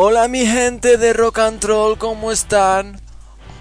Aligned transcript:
Hola 0.00 0.28
mi 0.28 0.46
gente 0.46 0.96
de 0.96 1.12
Rock 1.12 1.40
and 1.40 1.64
Roll, 1.64 1.98
¿cómo 1.98 2.30
están? 2.30 3.00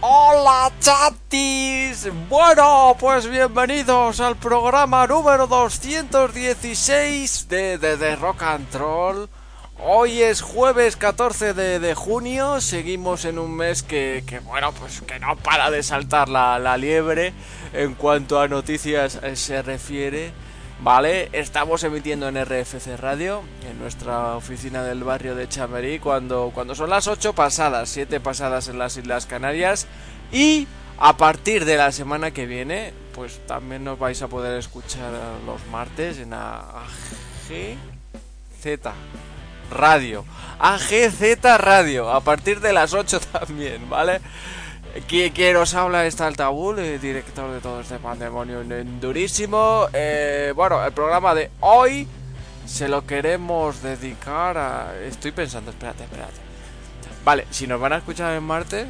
Hola 0.01 0.71
chatis. 0.79 2.07
Bueno, 2.29 2.95
pues 2.99 3.27
bienvenidos 3.27 4.19
al 4.19 4.35
programa 4.35 5.07
número 5.07 5.47
216 5.47 7.49
de, 7.49 7.79
de, 7.79 7.97
de 7.97 8.15
Rock 8.17 8.43
and. 8.43 8.67
Hoy 9.79 10.21
es 10.21 10.41
jueves 10.41 10.95
14 10.95 11.55
de, 11.55 11.79
de 11.79 11.95
junio, 11.95 12.61
seguimos 12.61 13.25
en 13.25 13.39
un 13.39 13.55
mes 13.55 13.81
que, 13.81 14.23
que, 14.27 14.37
bueno, 14.37 14.71
pues 14.73 15.01
que 15.01 15.17
no 15.17 15.37
para 15.37 15.71
de 15.71 15.81
saltar 15.81 16.29
la, 16.29 16.59
la 16.59 16.77
liebre 16.77 17.33
en 17.73 17.95
cuanto 17.95 18.39
a 18.39 18.47
noticias 18.47 19.17
eh, 19.23 19.35
se 19.35 19.63
refiere. 19.63 20.33
Vale, 20.79 21.29
estamos 21.33 21.83
emitiendo 21.83 22.27
en 22.27 22.35
RFC 22.45 22.97
Radio, 22.97 23.41
en 23.67 23.79
nuestra 23.79 24.35
oficina 24.35 24.83
del 24.83 25.03
barrio 25.03 25.33
de 25.33 25.49
Chamerí, 25.49 25.97
cuando, 25.97 26.51
cuando 26.53 26.75
son 26.75 26.91
las 26.91 27.07
8 27.07 27.33
pasadas, 27.33 27.89
7 27.89 28.19
pasadas 28.19 28.67
en 28.67 28.77
las 28.77 28.95
Islas 28.95 29.25
Canarias. 29.25 29.87
Y 30.31 30.67
a 30.99 31.17
partir 31.17 31.65
de 31.65 31.77
la 31.77 31.91
semana 31.91 32.29
que 32.29 32.45
viene, 32.45 32.93
pues 33.15 33.39
también 33.47 33.83
nos 33.83 33.97
vais 33.97 34.21
a 34.21 34.27
poder 34.27 34.59
escuchar 34.59 35.11
los 35.47 35.65
martes 35.71 36.19
en 36.19 36.33
AGZ 36.33 37.77
Radio. 39.71 40.25
AGZ 40.59 41.43
Radio, 41.57 42.11
a 42.11 42.21
partir 42.21 42.59
de 42.59 42.73
las 42.73 42.93
8 42.93 43.19
también, 43.31 43.89
¿vale? 43.89 44.21
Quien 45.07 45.55
os 45.57 45.73
habla 45.73 46.05
está 46.05 46.27
Altabul, 46.27 46.79
el 46.79 46.99
director 46.99 47.51
de 47.51 47.59
todo 47.59 47.81
este 47.81 47.99
pandemonio 47.99 48.63
durísimo. 48.99 49.87
Eh, 49.93 50.53
bueno, 50.55 50.83
el 50.83 50.91
programa 50.91 51.35
de 51.35 51.51
hoy 51.59 52.07
se 52.65 52.87
lo 52.87 53.05
queremos 53.05 53.81
dedicar 53.81 54.57
a... 54.57 54.93
Estoy 55.05 55.31
pensando, 55.31 55.71
espérate, 55.71 56.03
espérate. 56.03 56.39
Vale, 57.23 57.45
si 57.51 57.67
nos 57.67 57.79
van 57.79 57.93
a 57.93 57.97
escuchar 57.97 58.35
en 58.35 58.43
Marte 58.43 58.87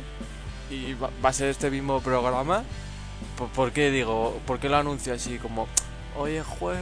y 0.70 0.94
va, 0.94 1.10
a 1.24 1.34
ser 1.34 1.50
este 1.50 1.70
mismo 1.70 2.00
programa, 2.02 2.64
¿por, 3.38 3.50
¿por, 3.50 3.72
qué 3.72 3.92
digo? 3.92 4.40
¿Por 4.46 4.60
qué 4.60 4.70
lo 4.70 4.78
anuncio 4.78 5.14
así 5.14 5.38
como 5.38 5.68
hoy 6.18 6.36
es 6.36 6.46
jueves 6.46 6.82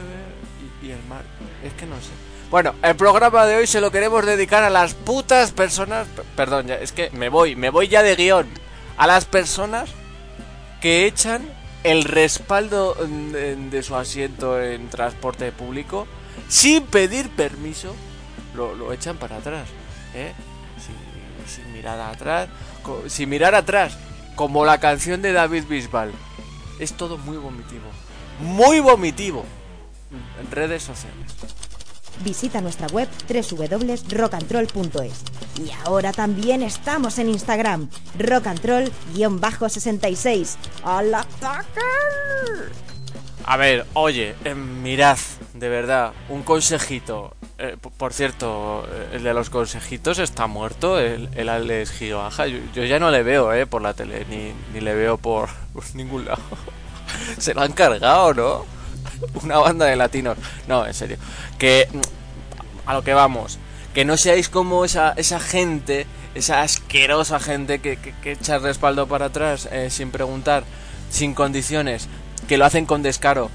y, 0.82 0.86
y 0.86 0.90
el 0.92 1.02
martes? 1.08 1.30
Es 1.64 1.72
que 1.72 1.86
no 1.86 1.96
sé. 1.96 2.10
Bueno, 2.50 2.74
el 2.82 2.94
programa 2.94 3.44
de 3.44 3.56
hoy 3.56 3.66
se 3.66 3.80
lo 3.80 3.90
queremos 3.90 4.24
dedicar 4.24 4.62
a 4.62 4.70
las 4.70 4.94
putas 4.94 5.50
personas... 5.50 6.06
Perdón, 6.36 6.68
ya, 6.68 6.76
es 6.76 6.92
que 6.92 7.10
me 7.10 7.28
voy, 7.28 7.56
me 7.56 7.70
voy 7.70 7.88
ya 7.88 8.02
de 8.02 8.14
guion 8.14 8.65
a 8.96 9.06
las 9.06 9.24
personas 9.24 9.90
que 10.80 11.06
echan 11.06 11.42
el 11.84 12.04
respaldo 12.04 12.94
de, 12.94 13.56
de, 13.56 13.82
su 13.82 13.94
asiento 13.96 14.60
en 14.60 14.88
transporte 14.88 15.52
público 15.52 16.06
sin 16.48 16.84
pedir 16.84 17.30
permiso, 17.30 17.94
lo, 18.54 18.74
lo 18.74 18.92
echan 18.92 19.16
para 19.16 19.36
atrás, 19.36 19.68
¿eh? 20.14 20.32
sin, 20.78 21.64
sin, 21.64 21.72
mirar 21.72 22.00
atrás, 22.00 22.48
sin 23.08 23.28
mirar 23.28 23.54
atrás, 23.54 23.96
como 24.34 24.64
la 24.64 24.78
canción 24.78 25.22
de 25.22 25.32
David 25.32 25.64
Bisbal. 25.68 26.12
Es 26.78 26.92
todo 26.92 27.18
muy 27.18 27.36
vomitivo, 27.36 27.86
muy 28.40 28.80
vomitivo 28.80 29.44
en 30.40 30.50
redes 30.50 30.82
sociales 30.82 31.34
visita 32.24 32.60
nuestra 32.60 32.88
web 32.88 33.08
www.rockandroll.es. 33.28 35.22
Y 35.58 35.70
ahora 35.84 36.12
también 36.12 36.62
estamos 36.62 37.18
en 37.18 37.30
Instagram, 37.30 37.88
rockandroll-66. 38.18 40.56
¡Al 40.84 41.14
ataque! 41.14 41.80
A 43.48 43.56
ver, 43.56 43.86
oye, 43.94 44.34
eh, 44.44 44.54
mirad, 44.54 45.18
de 45.54 45.68
verdad, 45.68 46.12
un 46.28 46.42
consejito. 46.42 47.36
Eh, 47.58 47.76
por 47.96 48.12
cierto, 48.12 48.84
el 49.12 49.22
de 49.22 49.32
los 49.32 49.50
consejitos 49.50 50.18
está 50.18 50.48
muerto, 50.48 50.98
el, 50.98 51.28
el 51.34 51.48
Alex 51.48 51.92
Gigabaja. 51.92 52.48
Yo, 52.48 52.58
yo, 52.74 52.84
ya 52.84 52.98
no 52.98 53.12
le 53.12 53.22
veo 53.22 53.52
eh, 53.52 53.64
por 53.66 53.82
la 53.82 53.94
tele, 53.94 54.26
ni, 54.28 54.52
ni 54.74 54.80
le 54.80 54.94
veo 54.94 55.16
por, 55.16 55.48
por 55.72 55.84
ningún 55.94 56.24
lado. 56.24 56.42
Se 57.38 57.54
lo 57.54 57.60
han 57.62 57.72
cargado, 57.72 58.34
¿no? 58.34 58.75
una 59.42 59.58
banda 59.58 59.86
de 59.86 59.96
latinos. 59.96 60.36
No, 60.68 60.86
en 60.86 60.94
serio. 60.94 61.16
Que 61.58 61.88
a 62.86 62.94
lo 62.94 63.02
que 63.02 63.14
vamos. 63.14 63.58
Que 63.94 64.04
no 64.04 64.16
seáis 64.16 64.48
como 64.48 64.84
esa, 64.84 65.12
esa 65.16 65.40
gente, 65.40 66.06
esa 66.34 66.62
asquerosa 66.62 67.40
gente 67.40 67.80
que, 67.80 67.96
que, 67.96 68.32
echa 68.32 68.56
el 68.56 68.62
respaldo 68.62 69.06
para 69.08 69.26
atrás 69.26 69.68
eh, 69.72 69.88
sin 69.90 70.10
preguntar, 70.10 70.64
sin 71.10 71.34
condiciones, 71.34 72.08
que 72.46 72.58
lo 72.58 72.66
hacen 72.66 72.86
con 72.86 73.02
descaro, 73.02 73.50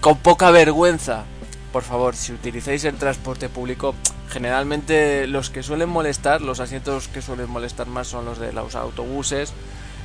con 0.00 0.18
poca 0.18 0.50
vergüenza. 0.50 1.24
Por 1.72 1.82
favor, 1.82 2.14
si 2.14 2.32
utilizáis 2.32 2.84
el 2.84 2.96
transporte 2.96 3.48
público, 3.48 3.94
generalmente 4.28 5.26
los 5.26 5.50
que 5.50 5.62
suelen 5.62 5.88
molestar, 5.88 6.42
los 6.42 6.60
asientos 6.60 7.08
que 7.08 7.22
suelen 7.22 7.50
molestar 7.50 7.86
más 7.86 8.06
son 8.06 8.26
los 8.26 8.38
de 8.38 8.52
los 8.52 8.74
autobuses, 8.74 9.52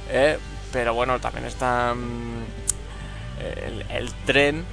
eh, 0.09 0.37
pero 0.71 0.93
bueno, 0.93 1.19
también 1.19 1.45
están 1.45 2.45
el, 3.39 3.85
el 3.89 4.13
tren, 4.25 4.65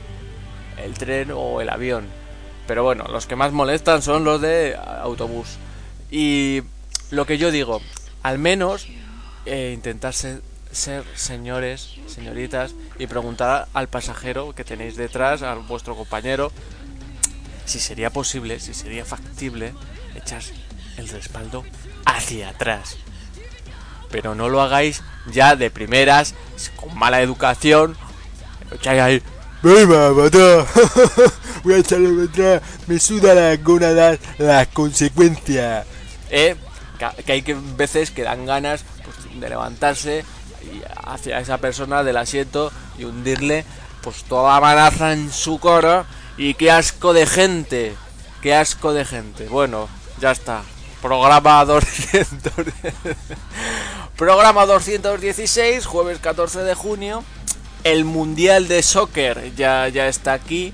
el 0.85 0.95
tren 0.95 1.31
o 1.33 1.61
el 1.61 1.69
avión. 1.69 2.07
Pero 2.67 2.85
bueno, 2.85 3.05
los 3.09 3.27
que 3.27 3.37
más 3.37 3.53
molestan 3.53 4.03
son 4.03 4.25
los 4.25 4.41
de 4.41 4.77
autobús. 5.03 5.57
Y 6.11 6.63
lo 7.11 7.27
que 7.27 7.39
yo 7.39 7.51
digo, 7.51 7.81
al 8.23 8.39
menos 8.39 8.87
eh, 9.47 9.73
intentar 9.75 10.13
ser, 10.13 10.43
ser, 10.71 11.05
señores, 11.15 11.95
señoritas, 12.07 12.75
y 12.99 13.07
preguntar 13.07 13.69
al 13.73 13.89
pasajero 13.89 14.55
que 14.55 14.65
tenéis 14.65 14.97
detrás, 14.97 15.43
a 15.43 15.55
vuestro 15.55 15.97
compañero, 15.97 16.53
si 17.65 17.79
sería 17.79 18.11
posible, 18.11 18.61
si 18.61 18.75
sería 18.75 19.05
factible 19.05 19.73
echar 20.15 20.43
el 20.97 21.09
respaldo 21.09 21.65
hacia 22.05 22.51
atrás. 22.51 22.97
Pero 24.11 24.35
no 24.35 24.49
lo 24.49 24.61
hagáis 24.61 25.03
ya 25.31 25.57
de 25.57 25.71
primeras, 25.71 26.35
con 26.77 26.97
mala 26.97 27.23
educación, 27.23 27.97
echáis 28.73 29.01
ahí 29.01 29.23
me. 29.63 29.87
Voy 31.65 31.75
a 31.75 31.79
echarle. 31.79 32.61
Me 32.87 32.99
suda 32.99 33.35
la 33.35 33.57
gónadas 33.57 34.19
las 34.39 34.69
consecuencias. 34.69 35.87
Eh, 36.31 36.57
que 37.25 37.33
hay 37.33 37.43
que 37.43 37.55
veces 37.55 38.11
que 38.11 38.23
dan 38.23 38.47
ganas 38.47 38.85
pues, 39.05 39.41
de 39.41 39.49
levantarse 39.49 40.25
y 40.63 40.83
hacia 41.05 41.39
esa 41.39 41.59
persona 41.59 42.03
del 42.03 42.17
asiento 42.17 42.73
y 42.99 43.05
hundirle 43.05 43.65
pues 44.03 44.25
toda 44.25 44.61
manaza 44.61 45.13
en 45.13 45.33
su 45.33 45.59
coro 45.59 46.05
y 46.37 46.55
qué 46.55 46.71
asco 46.71 47.13
de 47.13 47.27
gente. 47.27 47.95
Qué 48.43 48.55
asco 48.55 48.93
de 48.93 49.05
gente. 49.05 49.49
Bueno, 49.49 49.89
ya 50.21 50.31
está. 50.31 50.63
Programa 51.03 51.65
200. 51.65 52.53
Programa 54.17 54.67
216, 54.67 55.87
jueves 55.87 56.19
14 56.19 56.61
de 56.63 56.75
junio 56.75 57.25
el 57.85 58.05
Mundial 58.05 58.69
de 58.69 58.83
Soccer 58.83 59.55
ya, 59.55 59.89
ya 59.89 60.09
está 60.09 60.33
aquí. 60.33 60.73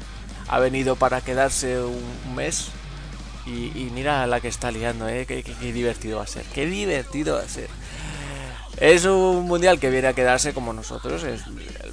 Ha 0.49 0.59
venido 0.59 0.97
para 0.97 1.21
quedarse 1.21 1.81
un 1.81 2.35
mes. 2.35 2.69
Y, 3.47 3.67
y 3.75 3.91
mira 3.93 4.27
la 4.27 4.41
que 4.41 4.49
está 4.49 4.71
liando, 4.71 5.09
¿eh? 5.09 5.27
Qué, 5.27 5.43
divertido 5.73 6.19
va 6.19 6.25
a 6.25 6.27
ser. 6.27 6.45
Qué 6.47 6.67
divertido 6.67 7.37
va 7.37 7.43
a 7.43 7.49
ser. 7.49 7.69
Es 8.79 9.05
un 9.05 9.47
mundial 9.47 9.79
que 9.79 9.91
viene 9.91 10.09
a 10.09 10.13
quedarse 10.13 10.55
como 10.55 10.73
nosotros. 10.73 11.23
El 11.25 11.41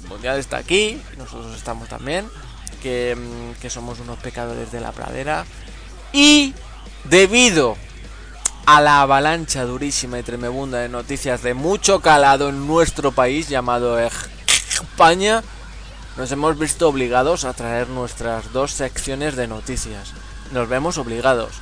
mundial 0.08 0.38
está 0.38 0.56
aquí, 0.56 1.00
nosotros 1.18 1.54
estamos 1.56 1.88
también. 1.88 2.26
Que, 2.82 3.16
mm, 3.16 3.60
que 3.60 3.70
somos 3.70 4.00
unos 4.00 4.18
pecadores 4.18 4.72
de 4.72 4.80
la 4.80 4.92
pradera. 4.92 5.44
Y 6.12 6.54
debido 7.04 7.76
a 8.66 8.80
la 8.80 9.02
avalancha 9.02 9.64
durísima 9.64 10.18
y 10.18 10.22
tremebunda 10.22 10.78
de 10.78 10.88
noticias 10.88 11.42
de 11.42 11.54
mucho 11.54 12.00
calado 12.00 12.48
en 12.48 12.66
nuestro 12.66 13.12
país 13.12 13.48
llamado 13.48 13.98
España, 14.74 15.42
nos 16.16 16.30
hemos 16.32 16.58
visto 16.58 16.88
obligados 16.88 17.44
a 17.44 17.52
traer 17.52 17.88
nuestras 17.88 18.52
dos 18.52 18.72
secciones 18.72 19.36
de 19.36 19.46
noticias. 19.46 20.12
Nos 20.52 20.68
vemos 20.68 20.98
obligados. 20.98 21.52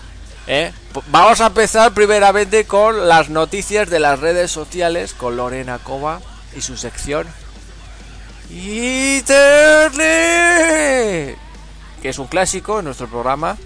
¿eh? 0.46 0.72
Vamos 1.08 1.40
a 1.40 1.46
empezar 1.46 1.92
primeramente 1.92 2.64
con 2.66 3.08
las 3.08 3.28
noticias 3.28 3.88
de 3.88 4.00
las 4.00 4.18
redes 4.20 4.50
sociales 4.50 5.14
con 5.14 5.36
Lorena 5.36 5.78
Cova 5.78 6.20
y 6.56 6.60
su 6.62 6.76
sección 6.76 7.26
Internet, 8.50 9.98
que 12.02 12.08
es 12.08 12.18
un 12.18 12.26
clásico 12.26 12.80
en 12.80 12.86
nuestro 12.86 13.06
programa. 13.08 13.56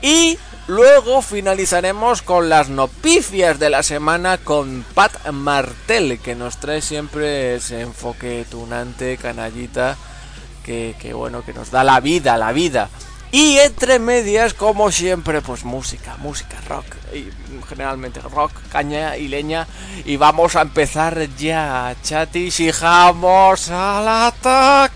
Y 0.00 0.38
luego 0.66 1.22
finalizaremos 1.22 2.22
con 2.22 2.48
las 2.48 2.68
noticias 2.68 3.58
de 3.58 3.70
la 3.70 3.82
semana 3.82 4.38
con 4.38 4.84
Pat 4.94 5.30
Martel, 5.30 6.18
que 6.20 6.34
nos 6.34 6.58
trae 6.58 6.80
siempre 6.80 7.56
ese 7.56 7.80
enfoque 7.80 8.44
tunante, 8.50 9.16
canallita, 9.16 9.96
que, 10.64 10.94
que 11.00 11.12
bueno, 11.12 11.44
que 11.44 11.52
nos 11.52 11.70
da 11.70 11.84
la 11.84 12.00
vida, 12.00 12.36
la 12.36 12.52
vida. 12.52 12.88
Y 13.32 13.56
entre 13.58 13.98
medias, 13.98 14.52
como 14.52 14.92
siempre, 14.92 15.40
pues 15.40 15.64
música, 15.64 16.18
música, 16.18 16.58
rock, 16.68 16.84
y 17.14 17.30
generalmente 17.66 18.20
rock, 18.20 18.52
caña 18.70 19.16
y 19.16 19.28
leña. 19.28 19.66
Y 20.04 20.18
vamos 20.18 20.54
a 20.54 20.60
empezar 20.60 21.28
ya, 21.38 21.96
chatis, 22.02 22.60
y 22.60 22.70
vamos 22.70 23.70
al 23.70 24.06
ataque. 24.06 24.92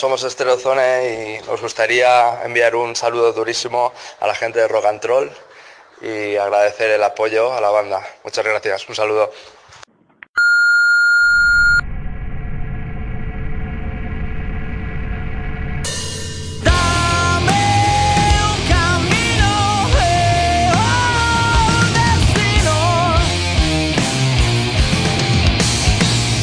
Somos 0.00 0.24
Estereozone 0.24 1.40
y 1.42 1.46
nos 1.46 1.60
gustaría 1.60 2.42
enviar 2.42 2.74
un 2.74 2.96
saludo 2.96 3.34
durísimo 3.34 3.92
a 4.18 4.26
la 4.26 4.34
gente 4.34 4.58
de 4.58 4.66
Rock 4.66 4.98
Troll 4.98 5.28
y 6.00 6.36
agradecer 6.36 6.90
el 6.92 7.02
apoyo 7.02 7.52
a 7.52 7.60
la 7.60 7.68
banda. 7.68 8.00
Muchas 8.24 8.42
gracias, 8.42 8.88
un 8.88 8.94
saludo. 8.94 9.30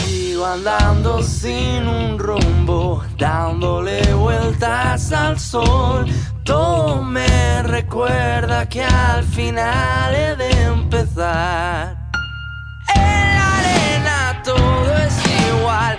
Sigo 0.05 0.45
andando 0.45 1.23
sin 1.23 1.87
sol. 5.39 6.06
Todo 6.44 7.01
me 7.03 7.63
recuerda 7.63 8.67
que 8.67 8.84
al 8.84 9.24
final 9.24 10.15
he 10.15 10.36
de 10.36 10.63
empezar. 10.63 11.98
En 12.96 13.36
la 13.36 13.58
arena 13.58 14.41
todo 14.44 14.98
es 14.98 15.15
igual, 15.50 15.97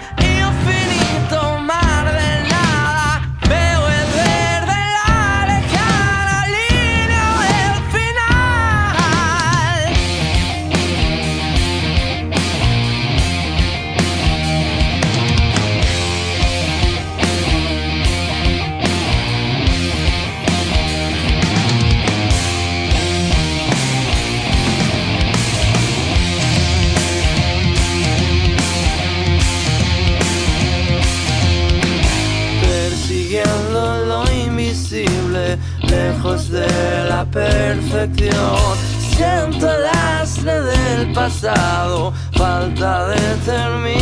falta 42.69 43.09
de 43.09 43.15
determinación. 43.15 43.98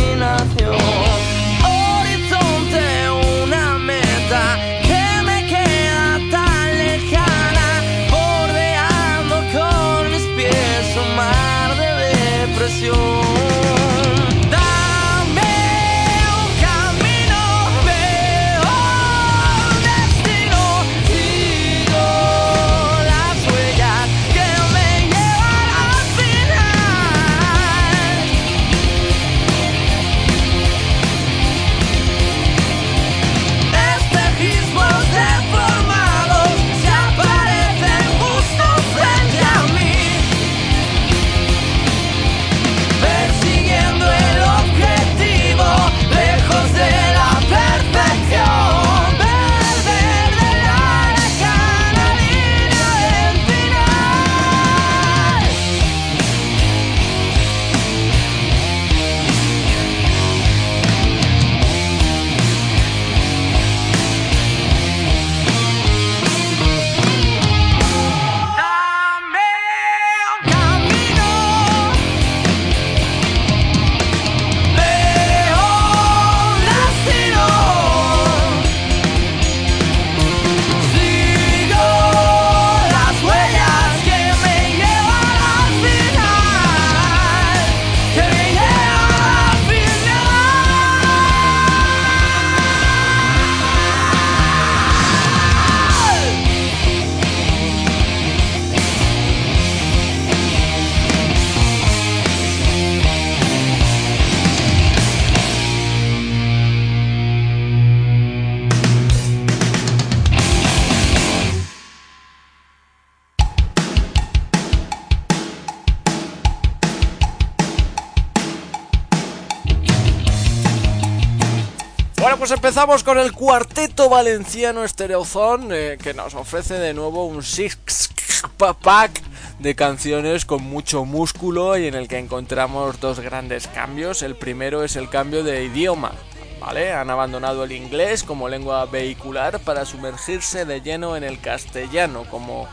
Pues 122.47 122.59
empezamos 122.59 123.03
con 123.03 123.19
el 123.19 123.33
cuarteto 123.33 124.07
valenciano 124.07 124.87
Stereozone, 124.87 125.67
eh, 125.75 125.97
que 125.97 126.13
nos 126.13 126.33
ofrece 126.33 126.75
de 126.75 126.93
nuevo 126.93 127.25
un 127.25 127.43
six 127.43 128.09
pack 128.57 129.21
de 129.59 129.75
canciones 129.75 130.45
con 130.45 130.63
mucho 130.63 131.03
músculo 131.03 131.77
y 131.77 131.87
en 131.87 131.95
el 131.95 132.07
que 132.07 132.19
encontramos 132.19 133.01
dos 133.01 133.19
grandes 133.19 133.67
cambios. 133.67 134.21
El 134.21 134.37
primero 134.37 134.85
es 134.85 134.95
el 134.95 135.09
cambio 135.09 135.43
de 135.43 135.65
idioma, 135.65 136.13
¿vale? 136.61 136.93
Han 136.93 137.09
abandonado 137.09 137.65
el 137.65 137.73
inglés 137.73 138.23
como 138.23 138.47
lengua 138.47 138.85
vehicular 138.85 139.59
para 139.59 139.83
sumergirse 139.83 140.63
de 140.63 140.79
lleno 140.79 141.17
en 141.17 141.25
el 141.25 141.41
castellano, 141.41 142.23
como 142.31 142.65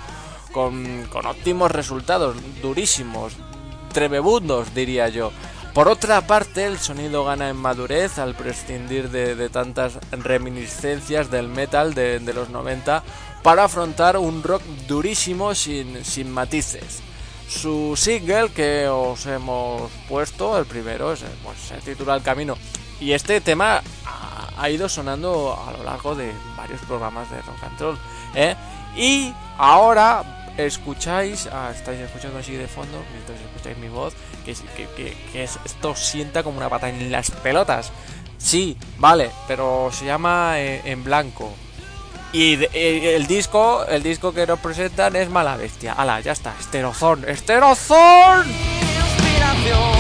con, 0.52 1.04
con 1.11 1.26
óptimos 1.26 1.73
resultados, 1.73 2.37
durísimos, 2.62 3.33
tremebundos, 3.93 4.73
diría 4.73 5.09
yo. 5.09 5.33
Por 5.75 5.88
otra 5.88 6.21
parte, 6.25 6.66
el 6.66 6.78
sonido 6.78 7.25
gana 7.25 7.49
en 7.49 7.57
madurez 7.57 8.21
al 8.21 8.37
prescindir 8.37 9.11
de, 9.11 9.49
tantas 9.49 9.99
reminiscencias 10.12 11.33
del 11.33 11.49
metal 11.49 11.95
de, 11.95 12.21
los 12.33 12.49
90 12.49 13.02
para 13.43 13.64
afrontar 13.64 14.16
un 14.16 14.45
rock 14.45 14.62
durísimo 14.87 15.52
sin, 15.57 16.04
sin 16.04 16.31
matices. 16.31 17.02
Su 17.49 17.95
single 17.97 18.50
que 18.50 18.87
os 18.87 19.26
hemos 19.26 19.90
puesto, 20.09 20.57
el 20.57 20.64
primero, 20.64 21.12
es, 21.12 21.25
pues, 21.43 21.59
se 21.59 21.75
titula 21.78 22.14
El 22.14 22.23
Camino. 22.23 22.57
Y 23.00 23.11
este 23.11 23.40
tema 23.40 23.83
ha, 24.07 24.50
ha 24.57 24.71
ido 24.71 24.88
sonando 24.88 25.59
a 25.61 25.73
lo 25.73 25.83
largo 25.83 26.14
de 26.14 26.33
varios 26.57 26.81
programas 26.83 27.28
de 27.33 27.43
rock 27.43 27.64
and 27.64 27.81
roll. 27.81 27.99
¿eh? 28.37 28.54
Y 28.97 29.35
ahora 29.59 30.52
escucháis, 30.57 31.49
ah, 31.52 31.73
estáis 31.75 32.00
escuchando 32.00 32.38
así 32.38 32.52
de 32.52 32.69
fondo, 32.69 33.02
mientras 33.12 33.40
escucháis 33.40 33.76
mi 33.78 33.88
voz, 33.88 34.14
que, 34.44 34.52
es- 34.52 34.62
que, 34.76 34.86
que- 34.96 35.16
que 35.32 35.44
es- 35.44 35.58
esto 35.64 35.94
sienta 35.96 36.42
como 36.42 36.58
una 36.58 36.68
pata 36.68 36.88
en 36.88 37.10
las 37.10 37.30
pelotas. 37.30 37.90
Sí, 38.38 38.76
vale, 38.98 39.30
pero 39.48 39.90
se 39.92 40.04
llama 40.04 40.54
eh, 40.60 40.82
En 40.84 41.02
Blanco. 41.04 41.52
Y 42.32 42.54
eh, 42.72 43.14
el 43.16 43.26
disco, 43.28 43.86
el 43.86 44.02
disco 44.02 44.32
que 44.34 44.46
nos 44.46 44.58
presentan 44.58 45.14
es 45.16 45.30
Mala 45.30 45.56
Bestia. 45.56 45.92
Ala, 45.92 46.20
ya 46.20 46.32
está, 46.32 46.52
Esterozón, 46.60 47.24
Esterozón. 47.28 48.48
inspiración. 48.48 49.94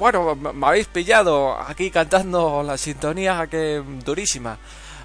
Bueno, 0.00 0.34
me 0.34 0.66
habéis 0.66 0.86
pillado 0.86 1.60
aquí 1.60 1.90
cantando 1.90 2.62
la 2.62 2.78
sintonía 2.78 3.46
que 3.50 3.82
durísima 4.02 4.56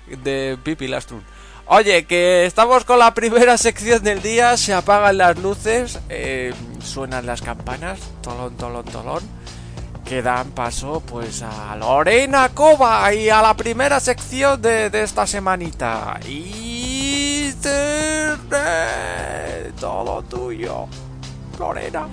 de 0.08 0.58
Pipi 0.64 0.88
Lastrun. 0.88 1.22
Oye, 1.66 2.06
que 2.06 2.46
estamos 2.46 2.86
con 2.86 3.00
la 3.00 3.14
primera 3.14 3.58
sección 3.58 4.02
del 4.04 4.22
día, 4.22 4.56
se 4.56 4.74
apagan 4.74 5.18
las 5.18 5.38
luces, 5.38 6.00
eh, 6.08 6.54
suenan 6.80 7.26
las 7.26 7.42
campanas, 7.42 8.00
tolón, 8.22 8.56
tolón, 8.56 8.86
tolón, 8.86 9.24
que 10.06 10.22
dan 10.22 10.52
paso 10.52 11.04
pues 11.06 11.42
a 11.42 11.76
Lorena 11.76 12.48
Cova 12.54 13.14
y 13.14 13.30
a 13.30 13.42
la 13.42 13.54
primera 13.54 14.00
sección 14.00 14.62
de, 14.62 14.90
de 14.90 15.04
esta 15.04 15.28
semanita. 15.28 16.22
Y... 16.26 17.52
Todo 19.78 20.22
tuyo, 20.24 20.88
Lorena. 21.60 22.08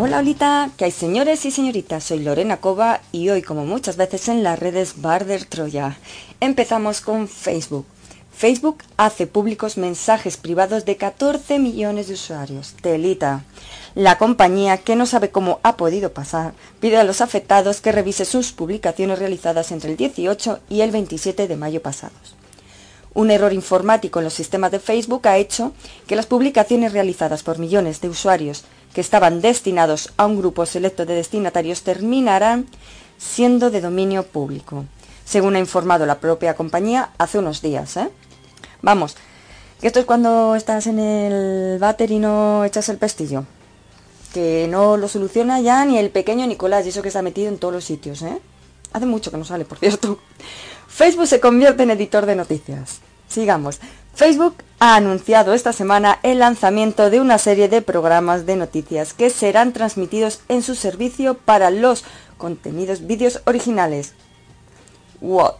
Hola 0.00 0.18
Olita, 0.20 0.70
que 0.76 0.84
hay 0.84 0.92
señores 0.92 1.44
y 1.44 1.50
señoritas, 1.50 2.04
soy 2.04 2.20
Lorena 2.20 2.58
Cova 2.58 3.00
y 3.10 3.30
hoy 3.30 3.42
como 3.42 3.66
muchas 3.66 3.96
veces 3.96 4.28
en 4.28 4.44
las 4.44 4.56
redes 4.56 5.02
Barder 5.02 5.44
Troya. 5.44 5.98
Empezamos 6.38 7.00
con 7.00 7.26
Facebook. 7.26 7.84
Facebook 8.32 8.84
hace 8.96 9.26
públicos 9.26 9.76
mensajes 9.76 10.36
privados 10.36 10.84
de 10.84 10.96
14 10.96 11.58
millones 11.58 12.06
de 12.06 12.14
usuarios. 12.14 12.74
Telita. 12.80 13.42
La 13.96 14.18
compañía, 14.18 14.78
que 14.78 14.94
no 14.94 15.04
sabe 15.04 15.30
cómo 15.30 15.58
ha 15.64 15.76
podido 15.76 16.12
pasar, 16.12 16.52
pide 16.78 16.98
a 16.98 17.02
los 17.02 17.20
afectados 17.20 17.80
que 17.80 17.90
revise 17.90 18.24
sus 18.24 18.52
publicaciones 18.52 19.18
realizadas 19.18 19.72
entre 19.72 19.90
el 19.90 19.96
18 19.96 20.60
y 20.70 20.82
el 20.82 20.92
27 20.92 21.48
de 21.48 21.56
mayo 21.56 21.82
pasados. 21.82 22.36
Un 23.14 23.32
error 23.32 23.52
informático 23.52 24.20
en 24.20 24.26
los 24.26 24.34
sistemas 24.34 24.70
de 24.70 24.78
Facebook 24.78 25.26
ha 25.26 25.38
hecho 25.38 25.72
que 26.06 26.14
las 26.14 26.26
publicaciones 26.26 26.92
realizadas 26.92 27.42
por 27.42 27.58
millones 27.58 28.00
de 28.00 28.08
usuarios 28.10 28.62
que 28.98 29.02
estaban 29.02 29.40
destinados 29.40 30.12
a 30.16 30.26
un 30.26 30.38
grupo 30.38 30.66
selecto 30.66 31.06
de 31.06 31.14
destinatarios 31.14 31.82
terminarán 31.82 32.66
siendo 33.16 33.70
de 33.70 33.80
dominio 33.80 34.24
público, 34.24 34.86
según 35.24 35.54
ha 35.54 35.60
informado 35.60 36.04
la 36.04 36.18
propia 36.18 36.56
compañía 36.56 37.10
hace 37.16 37.38
unos 37.38 37.62
días. 37.62 37.96
¿eh? 37.96 38.10
Vamos, 38.82 39.16
esto 39.82 40.00
es 40.00 40.04
cuando 40.04 40.56
estás 40.56 40.88
en 40.88 40.98
el 40.98 41.78
váter 41.78 42.10
y 42.10 42.18
no 42.18 42.64
echas 42.64 42.88
el 42.88 42.98
pestillo. 42.98 43.44
Que 44.34 44.66
no 44.68 44.96
lo 44.96 45.06
soluciona 45.06 45.60
ya 45.60 45.84
ni 45.84 45.96
el 45.96 46.10
pequeño 46.10 46.44
Nicolás, 46.48 46.84
y 46.84 46.88
eso 46.88 47.00
que 47.00 47.06
está 47.06 47.22
metido 47.22 47.50
en 47.50 47.58
todos 47.58 47.72
los 47.72 47.84
sitios. 47.84 48.22
¿eh? 48.22 48.40
Hace 48.92 49.06
mucho 49.06 49.30
que 49.30 49.36
no 49.36 49.44
sale, 49.44 49.64
por 49.64 49.78
cierto. 49.78 50.18
Facebook 50.88 51.28
se 51.28 51.38
convierte 51.38 51.84
en 51.84 51.92
editor 51.92 52.26
de 52.26 52.34
noticias. 52.34 52.98
Sigamos. 53.28 53.78
Facebook 54.18 54.56
ha 54.80 54.96
anunciado 54.96 55.54
esta 55.54 55.72
semana 55.72 56.18
el 56.24 56.40
lanzamiento 56.40 57.08
de 57.08 57.20
una 57.20 57.38
serie 57.38 57.68
de 57.68 57.82
programas 57.82 58.46
de 58.46 58.56
noticias 58.56 59.14
que 59.14 59.30
serán 59.30 59.72
transmitidos 59.72 60.40
en 60.48 60.64
su 60.64 60.74
servicio 60.74 61.34
para 61.34 61.70
los 61.70 62.02
contenidos 62.36 63.06
vídeos 63.06 63.40
originales. 63.44 64.14
What? 65.20 65.54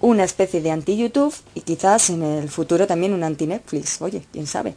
Una 0.00 0.22
especie 0.22 0.60
de 0.60 0.70
anti-YouTube 0.70 1.34
y 1.56 1.62
quizás 1.62 2.08
en 2.10 2.22
el 2.22 2.48
futuro 2.48 2.86
también 2.86 3.12
un 3.12 3.24
anti-Netflix. 3.24 4.00
Oye, 4.00 4.24
quién 4.30 4.46
sabe. 4.46 4.76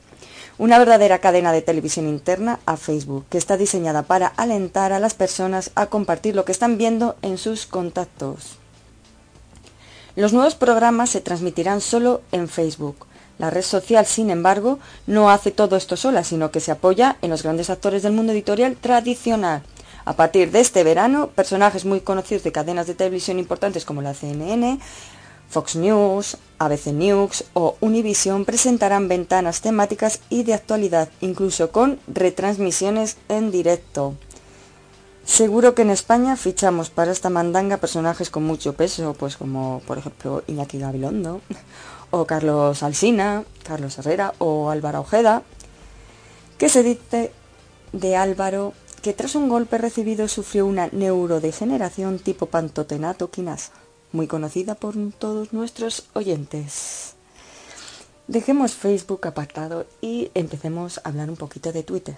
Una 0.58 0.80
verdadera 0.80 1.20
cadena 1.20 1.52
de 1.52 1.62
televisión 1.62 2.08
interna 2.08 2.60
a 2.65 2.76
Facebook 2.76 3.26
que 3.30 3.38
está 3.38 3.56
diseñada 3.56 4.02
para 4.02 4.30
alentar 4.30 4.93
a 4.93 5.00
las 5.00 5.13
personas 5.13 5.70
a 5.76 5.86
compartir 5.86 6.36
lo 6.36 6.43
que 6.43 6.54
están 6.54 6.80
viendo 6.80 7.17
en 7.22 7.38
sus 7.38 7.67
contactos. 7.67 8.57
Los 10.18 10.34
nuevos 10.34 10.56
programas 10.56 11.12
se 11.12 11.22
transmitirán 11.22 11.80
solo 11.80 12.22
en 12.32 12.50
Facebook. 12.50 13.06
La 13.38 13.52
red 13.52 13.62
social, 13.62 14.04
sin 14.08 14.32
embargo, 14.32 14.80
no 15.06 15.30
hace 15.30 15.52
todo 15.52 15.76
esto 15.76 15.96
sola, 15.96 16.24
sino 16.24 16.50
que 16.50 16.60
se 16.60 16.72
apoya 16.72 17.18
en 17.22 17.30
los 17.30 17.44
grandes 17.44 17.70
actores 17.70 18.02
del 18.02 18.14
mundo 18.14 18.34
editorial 18.34 18.76
tradicional. 18.78 19.62
A 20.06 20.14
partir 20.14 20.50
de 20.50 20.62
este 20.62 20.84
verano, 20.84 21.28
personajes 21.36 21.86
muy 21.86 22.00
conocidos 22.00 22.42
de 22.42 22.52
cadenas 22.52 22.88
de 22.88 22.96
televisión 22.96 23.38
importantes 23.38 23.86
como 23.86 24.02
la 24.02 24.16
CNN, 24.16 24.80
Fox 25.50 25.76
News, 25.76 26.38
ABC 26.58 26.88
News 26.88 27.44
o 27.54 27.78
Univision 27.80 28.44
presentarán 28.44 29.08
ventanas 29.08 29.62
temáticas 29.62 30.22
y 30.32 30.42
de 30.42 30.56
actualidad, 30.56 31.10
incluso 31.22 31.70
con 31.70 32.00
retransmisiones 32.08 33.18
en 33.30 33.52
directo. 33.52 34.16
Seguro 35.28 35.76
que 35.76 35.82
en 35.82 35.92
España 35.92 36.38
fichamos 36.38 36.90
para 36.90 37.12
esta 37.12 37.30
mandanga 37.30 37.78
personajes 37.78 38.30
con 38.30 38.44
mucho 38.44 38.74
peso, 38.74 39.13
pues 39.13 39.36
como 39.36 39.82
por 39.86 39.98
ejemplo 39.98 40.42
Iñaki 40.48 40.80
Gabilondo, 40.80 41.42
o 42.12 42.26
Carlos 42.26 42.82
Alsina, 42.82 43.44
Carlos 43.63 44.00
Herrera 44.00 44.34
o 44.40 44.70
Álvaro 44.70 45.02
Ojeda. 45.02 45.44
¿Qué 46.58 46.70
se 46.70 46.82
dice 46.82 47.32
de 47.92 48.16
Álvaro 48.16 48.74
que 49.02 49.13
tras 49.13 49.36
un 49.36 49.50
golpe 49.50 49.78
recibido 49.78 50.30
sufrió 50.30 50.66
una 50.66 50.88
neurodegeneración 50.94 52.20
tipo 52.20 52.46
pantotenato 52.46 53.30
quinasa, 53.30 53.74
muy 54.13 54.28
conocida 54.28 54.76
por 54.76 54.96
todos 55.20 55.52
nuestros 55.52 56.08
oyentes? 56.13 57.16
Dejemos 58.28 58.76
Facebook 58.76 59.28
apartado 59.28 59.86
y 60.02 60.32
empecemos 60.34 61.00
a 61.04 61.10
hablar 61.10 61.30
un 61.30 61.36
poquito 61.36 61.74
de 61.74 61.84
Twitter. 61.84 62.16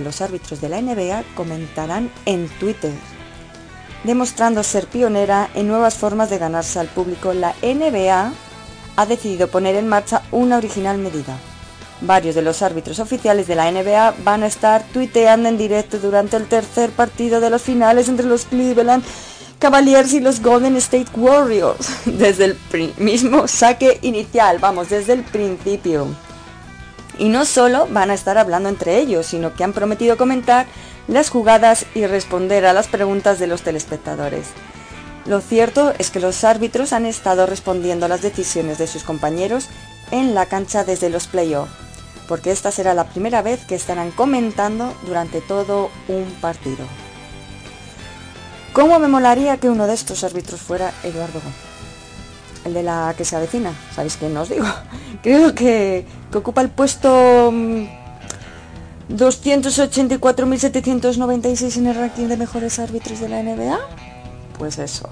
Los 0.00 0.20
árbitros 0.20 0.60
de 0.60 0.68
la 0.68 0.80
NBA 0.80 1.24
comentarán 1.34 2.10
en 2.26 2.48
Twitter, 2.60 2.92
demostrando 4.04 4.62
ser 4.62 4.86
pionera 4.86 5.50
en 5.54 5.68
nuevas 5.68 5.94
formas 5.94 6.30
de 6.30 6.38
ganarse 6.38 6.78
al 6.78 6.88
público. 6.88 7.32
La 7.32 7.54
NBA 7.62 8.32
ha 8.96 9.06
decidido 9.06 9.48
poner 9.48 9.76
en 9.76 9.88
marcha 9.88 10.22
una 10.32 10.56
original 10.56 10.98
medida. 10.98 11.38
Varios 12.00 12.34
de 12.34 12.42
los 12.42 12.62
árbitros 12.62 13.00
oficiales 13.00 13.46
de 13.48 13.56
la 13.56 13.70
NBA 13.70 14.14
van 14.24 14.44
a 14.44 14.46
estar 14.46 14.84
tuiteando 14.92 15.48
en 15.48 15.58
directo 15.58 15.98
durante 15.98 16.36
el 16.36 16.46
tercer 16.46 16.90
partido 16.90 17.40
de 17.40 17.50
las 17.50 17.62
finales 17.62 18.08
entre 18.08 18.26
los 18.26 18.44
Cleveland 18.44 19.02
Cavaliers 19.58 20.12
y 20.12 20.20
los 20.20 20.40
Golden 20.40 20.76
State 20.76 21.10
Warriors, 21.16 21.88
desde 22.04 22.44
el 22.44 22.94
mismo 22.98 23.48
saque 23.48 23.98
inicial, 24.02 24.58
vamos, 24.60 24.90
desde 24.90 25.14
el 25.14 25.24
principio. 25.24 26.06
Y 27.18 27.28
no 27.28 27.44
solo 27.44 27.88
van 27.90 28.10
a 28.10 28.14
estar 28.14 28.38
hablando 28.38 28.68
entre 28.68 28.98
ellos, 28.98 29.26
sino 29.26 29.54
que 29.54 29.64
han 29.64 29.72
prometido 29.72 30.16
comentar 30.16 30.66
las 31.08 31.30
jugadas 31.30 31.84
y 31.94 32.06
responder 32.06 32.64
a 32.64 32.72
las 32.72 32.86
preguntas 32.86 33.38
de 33.38 33.48
los 33.48 33.62
telespectadores. 33.62 34.48
Lo 35.26 35.40
cierto 35.40 35.92
es 35.98 36.10
que 36.10 36.20
los 36.20 36.44
árbitros 36.44 36.92
han 36.92 37.04
estado 37.04 37.44
respondiendo 37.46 38.06
a 38.06 38.08
las 38.08 38.22
decisiones 38.22 38.78
de 38.78 38.86
sus 38.86 39.02
compañeros 39.02 39.68
en 40.10 40.34
la 40.34 40.46
cancha 40.46 40.84
desde 40.84 41.10
los 41.10 41.26
playoffs, 41.26 41.72
porque 42.28 42.50
esta 42.50 42.70
será 42.70 42.94
la 42.94 43.04
primera 43.04 43.42
vez 43.42 43.64
que 43.66 43.74
estarán 43.74 44.10
comentando 44.10 44.94
durante 45.06 45.40
todo 45.40 45.90
un 46.08 46.24
partido. 46.40 46.86
¿Cómo 48.72 48.98
me 48.98 49.08
molaría 49.08 49.56
que 49.56 49.68
uno 49.68 49.86
de 49.86 49.94
estos 49.94 50.24
árbitros 50.24 50.60
fuera 50.60 50.92
Eduardo 51.02 51.40
Gómez? 51.40 51.67
El 52.64 52.74
de 52.74 52.82
la 52.82 53.14
que 53.16 53.24
se 53.24 53.36
avecina, 53.36 53.72
¿sabéis 53.94 54.16
quién 54.16 54.36
os 54.36 54.48
digo? 54.48 54.66
Creo 55.22 55.54
que, 55.54 56.04
que 56.30 56.38
ocupa 56.38 56.60
el 56.60 56.70
puesto 56.70 57.50
mm, 57.52 57.84
284.796 59.10 61.76
en 61.76 61.86
el 61.86 61.94
ranking 61.94 62.26
de 62.26 62.36
mejores 62.36 62.78
árbitros 62.78 63.20
de 63.20 63.28
la 63.28 63.42
NBA. 63.42 63.78
Pues 64.58 64.78
eso. 64.78 65.08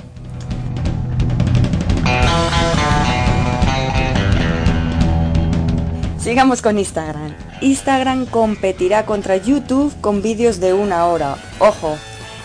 Sigamos 6.18 6.60
con 6.60 6.78
Instagram. 6.78 7.34
Instagram 7.60 8.26
competirá 8.26 9.06
contra 9.06 9.36
YouTube 9.36 9.94
con 10.00 10.22
vídeos 10.22 10.58
de 10.58 10.74
una 10.74 11.06
hora. 11.06 11.36
Ojo, 11.60 11.96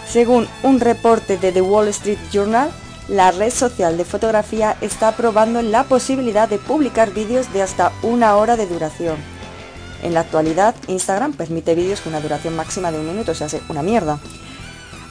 según 0.07 0.47
un 0.61 0.79
reporte 0.79 1.37
de 1.37 1.51
The 1.51 1.61
Wall 1.61 1.87
Street 1.87 2.19
Journal, 2.31 2.69
la 3.11 3.29
red 3.31 3.51
social 3.51 3.97
de 3.97 4.05
fotografía 4.05 4.77
está 4.79 5.11
probando 5.17 5.61
la 5.61 5.83
posibilidad 5.83 6.47
de 6.47 6.57
publicar 6.57 7.11
vídeos 7.11 7.51
de 7.51 7.61
hasta 7.61 7.91
una 8.03 8.37
hora 8.37 8.55
de 8.55 8.67
duración. 8.67 9.17
En 10.01 10.13
la 10.13 10.21
actualidad, 10.21 10.75
Instagram 10.87 11.33
permite 11.33 11.75
vídeos 11.75 11.99
con 11.99 12.13
una 12.13 12.21
duración 12.21 12.55
máxima 12.55 12.89
de 12.89 12.99
un 12.99 13.07
minuto, 13.07 13.33
o 13.33 13.35
sea, 13.35 13.49
una 13.67 13.83
mierda. 13.83 14.17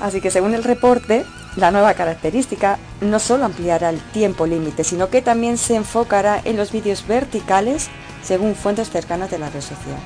Así 0.01 0.23
que 0.23 0.31
según 0.31 0.55
el 0.55 0.65
reporte, 0.65 1.27
la 1.57 1.71
nueva 1.71 1.93
característica 1.93 2.79
no 3.03 3.19
solo 3.19 3.45
ampliará 3.45 3.91
el 3.91 4.01
tiempo 4.13 4.47
límite, 4.47 4.83
sino 4.83 5.11
que 5.11 5.21
también 5.21 5.59
se 5.59 5.75
enfocará 5.75 6.41
en 6.43 6.57
los 6.57 6.73
vídeos 6.73 7.07
verticales 7.07 7.91
según 8.23 8.55
fuentes 8.55 8.89
cercanas 8.89 9.31
de 9.31 9.41
la 9.41 9.51
red 9.51 9.61
social. 9.61 10.01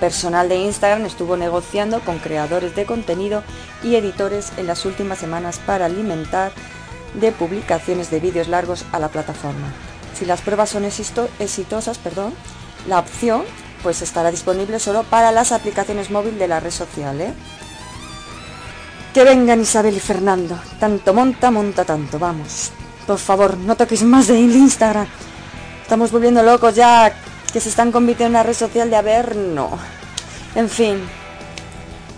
personal 0.00 0.50
de 0.50 0.56
Instagram 0.56 1.06
estuvo 1.06 1.38
negociando 1.38 2.00
con 2.00 2.18
creadores 2.18 2.76
de 2.76 2.84
contenido 2.84 3.42
y 3.82 3.94
editores 3.94 4.52
en 4.58 4.66
las 4.66 4.84
últimas 4.84 5.18
semanas 5.18 5.60
para 5.64 5.86
alimentar 5.86 6.52
de 7.14 7.32
publicaciones 7.32 8.10
de 8.10 8.20
vídeos 8.20 8.48
largos 8.48 8.84
a 8.92 8.98
la 8.98 9.08
plataforma. 9.08 9.72
Si 10.18 10.24
las 10.24 10.40
pruebas 10.42 10.70
son 10.70 10.84
exito- 10.84 11.28
exitosas, 11.38 11.98
perdón, 11.98 12.34
la 12.88 12.98
opción 12.98 13.42
pues 13.82 14.00
estará 14.02 14.30
disponible 14.30 14.78
solo 14.78 15.02
para 15.04 15.30
las 15.30 15.52
aplicaciones 15.52 16.10
móviles 16.10 16.38
de 16.38 16.48
la 16.48 16.60
red 16.60 16.70
social. 16.70 17.20
¿eh? 17.20 17.34
Que 19.12 19.24
vengan 19.24 19.60
Isabel 19.60 19.96
y 19.96 20.00
Fernando. 20.00 20.58
Tanto 20.80 21.12
monta, 21.12 21.50
monta 21.50 21.84
tanto. 21.84 22.18
Vamos. 22.18 22.70
Por 23.06 23.18
favor, 23.18 23.56
no 23.58 23.76
toquéis 23.76 24.02
más 24.02 24.26
de 24.28 24.40
Instagram. 24.40 25.06
Estamos 25.82 26.10
volviendo 26.10 26.42
locos 26.42 26.74
ya 26.74 27.14
que 27.52 27.60
se 27.60 27.68
están 27.68 27.92
convirtiendo 27.92 28.38
en 28.38 28.40
una 28.40 28.42
red 28.42 28.54
social 28.56 28.88
de 28.88 28.96
haber 28.96 29.36
no. 29.36 29.78
En 30.54 30.68
fin. 30.70 30.98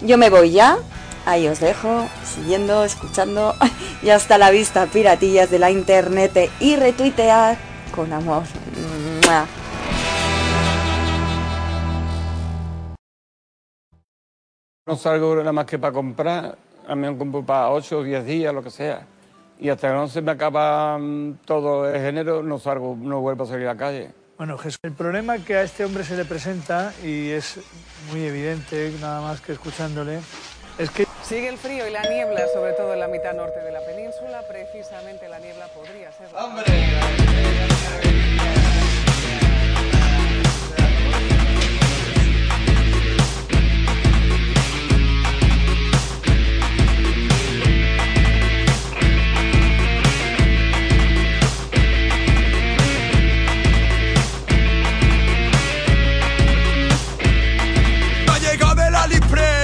Yo 0.02 0.16
me 0.16 0.30
voy 0.30 0.52
ya. 0.52 0.78
Ahí 1.26 1.48
os 1.48 1.58
dejo, 1.58 2.08
siguiendo, 2.24 2.84
escuchando. 2.84 3.54
Y 4.02 4.10
hasta 4.10 4.38
la 4.38 4.50
vista, 4.50 4.86
piratillas 4.86 5.50
de 5.50 5.58
la 5.58 5.70
internet. 5.70 6.50
Y 6.60 6.76
retuitear 6.76 7.58
con 7.94 8.12
amor. 8.12 8.44
¡Mua! 9.24 9.46
No 14.86 14.94
salgo 14.94 15.34
nada 15.34 15.52
más 15.52 15.66
que 15.66 15.80
para 15.80 15.92
comprar, 15.92 16.56
a 16.86 16.94
mí 16.94 17.10
me 17.10 17.18
compro 17.18 17.44
para 17.44 17.70
8 17.70 17.98
o 17.98 18.02
10 18.04 18.24
días, 18.24 18.54
lo 18.54 18.62
que 18.62 18.70
sea. 18.70 19.04
Y 19.58 19.68
hasta 19.68 19.88
que 19.88 19.94
no 19.94 20.06
se 20.06 20.22
me 20.22 20.30
acaba 20.30 20.96
mm, 20.96 21.38
todo 21.44 21.90
el 21.90 22.00
género, 22.00 22.44
no 22.44 22.60
salgo, 22.60 22.96
no 22.96 23.20
vuelvo 23.20 23.42
a 23.42 23.46
salir 23.48 23.66
a 23.66 23.72
la 23.72 23.76
calle. 23.76 24.12
Bueno, 24.38 24.56
Jesús, 24.58 24.78
el 24.84 24.92
problema 24.92 25.38
que 25.38 25.56
a 25.56 25.62
este 25.62 25.84
hombre 25.84 26.04
se 26.04 26.16
le 26.16 26.24
presenta, 26.24 26.92
y 27.02 27.30
es 27.30 27.58
muy 28.12 28.26
evidente, 28.26 28.92
nada 29.00 29.22
más 29.22 29.40
que 29.40 29.54
escuchándole, 29.54 30.20
es 30.78 30.90
que 30.90 31.06
Sigue 31.26 31.48
el 31.48 31.58
frío 31.58 31.88
y 31.88 31.90
la 31.90 32.02
niebla, 32.02 32.46
sobre 32.54 32.72
todo 32.74 32.92
en 32.94 33.00
la 33.00 33.08
mitad 33.08 33.34
norte 33.34 33.58
de 33.60 33.72
la 33.72 33.80
península. 33.80 34.42
Precisamente 34.46 35.28
la 35.28 35.40
niebla 35.40 35.66
podría 35.74 36.12
ser. 36.12 36.28
la- 36.32 36.40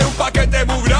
un 0.06 0.12
paquete 0.14 0.64
muy 0.66 0.91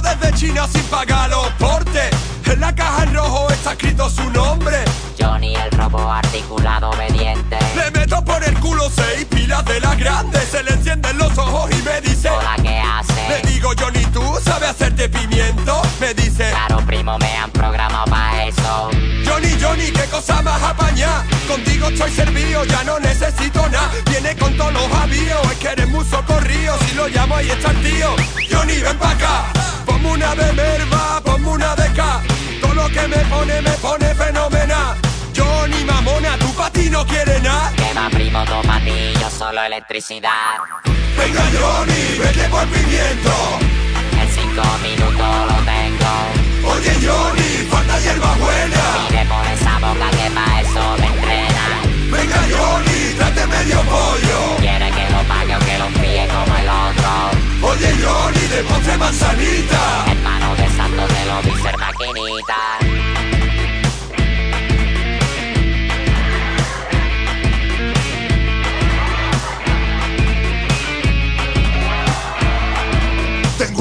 desde 0.00 0.32
China 0.34 0.66
sin 0.72 0.82
pagar 0.84 1.28
los 1.30 1.48
portes 1.58 2.10
En 2.46 2.60
la 2.60 2.74
caja 2.74 3.04
en 3.04 3.14
rojo 3.14 3.48
está 3.50 3.72
escrito 3.72 4.08
su 4.08 4.28
nombre 4.30 4.84
Johnny 5.18 5.54
el 5.54 5.70
robo 5.72 6.10
articulado 6.10 6.90
obediente. 6.90 7.58
Le 7.76 7.90
meto 7.90 8.24
por 8.24 8.42
el 8.42 8.58
culo 8.60 8.90
seis 8.90 9.24
pilas 9.26 9.64
de 9.66 9.80
las 9.80 9.96
grandes 9.98 10.42
Se 10.44 10.62
le 10.62 10.72
encienden 10.72 11.18
los 11.18 11.36
ojos 11.36 11.70
y 11.70 11.82
me 11.82 12.00
dice 12.00 12.30
Hola, 12.30 12.56
¿qué 12.62 12.80
hace? 12.80 13.28
Le 13.28 13.50
digo 13.52 13.70
Johnny, 13.78 14.04
¿tú 14.06 14.22
sabes 14.42 14.70
hacerte 14.70 15.08
pimiento? 15.08 15.80
Me 16.00 16.14
dice 16.14 16.50
Claro, 16.50 16.84
primo, 16.86 17.18
me 17.18 17.36
han 17.36 17.50
programado 17.50 18.06
para 18.06 18.46
eso. 18.46 18.90
Johnny, 19.26 19.56
Johnny, 19.60 19.90
qué 19.92 20.04
cosa 20.10 20.42
más 20.42 20.62
apañá 20.62 21.24
Contigo 21.52 21.88
estoy 21.88 22.10
servido, 22.10 22.64
ya 22.64 22.82
no 22.82 22.98
necesito 22.98 23.68
nada. 23.68 23.90
Viene 24.08 24.34
con 24.36 24.56
todos 24.56 24.72
los 24.72 24.90
avíos, 24.90 25.52
es 25.52 25.58
que 25.58 25.68
eres 25.68 25.86
muy 25.88 26.02
socorrido. 26.06 26.78
Si 26.88 26.94
lo 26.94 27.08
llamo 27.08 27.36
ahí 27.36 27.50
está 27.50 27.72
el 27.72 27.82
tío. 27.82 28.16
Johnny, 28.50 28.80
ven 28.80 28.96
pa' 28.96 29.10
acá. 29.10 29.52
Ponme 29.84 30.12
una 30.12 30.34
de 30.34 30.50
merva, 30.54 31.20
ponme 31.22 31.48
una 31.48 31.76
de 31.76 31.92
K. 31.92 32.22
Todo 32.58 32.72
lo 32.72 32.88
que 32.88 33.06
me 33.06 33.18
pone, 33.26 33.60
me 33.60 33.70
pone 33.72 34.14
fenomenal. 34.14 34.96
Johnny, 35.36 35.84
mamona, 35.84 36.38
tú 36.38 36.54
pa' 36.54 36.70
ti 36.70 36.88
no 36.88 37.06
quieres 37.06 37.42
nada. 37.42 37.70
Que 37.76 37.92
va, 37.92 38.08
primo, 38.08 38.42
toma 38.46 38.80
ti, 38.80 39.12
yo 39.20 39.28
solo 39.28 39.62
electricidad. 39.62 40.56
Venga 41.18 41.42
Johnny, 41.52 42.18
vete 42.18 42.48
por 42.48 42.66
pimiento. 42.68 43.32
En 44.18 44.28
cinco 44.30 44.62
minutos 44.82 45.50
lo 45.50 45.56
tengo. 45.66 46.41
Oye 46.64 46.92
Johnny, 47.02 47.66
falta 47.70 47.98
hierba 48.00 48.34
buena 48.36 48.82
Mire 49.10 49.24
por 49.26 49.46
esa 49.46 49.78
boca 49.78 50.10
que 50.10 50.30
pa' 50.30 50.60
eso 50.60 50.96
me 50.98 51.06
entrena. 51.06 51.64
Venga 52.10 52.40
Johnny, 52.50 53.14
trate 53.16 53.46
medio 53.46 53.80
pollo 53.82 54.56
Quiere 54.58 54.90
que 54.90 55.10
lo 55.10 55.22
pague 55.28 55.56
o 55.56 55.58
que 55.58 55.78
lo 55.78 55.88
fríe 55.98 56.28
como 56.28 56.56
el 56.56 56.68
otro. 56.68 57.68
Oye 57.68 57.90
Johnny, 58.02 58.46
de 58.48 58.62
postre 58.64 58.96
manzanita 58.96 60.04
Hermano 60.08 60.54
de 60.56 60.68
santo 60.76 61.06
te 61.06 61.24
lo 61.26 61.62
ser 61.62 61.78
maquinita. 61.78 62.91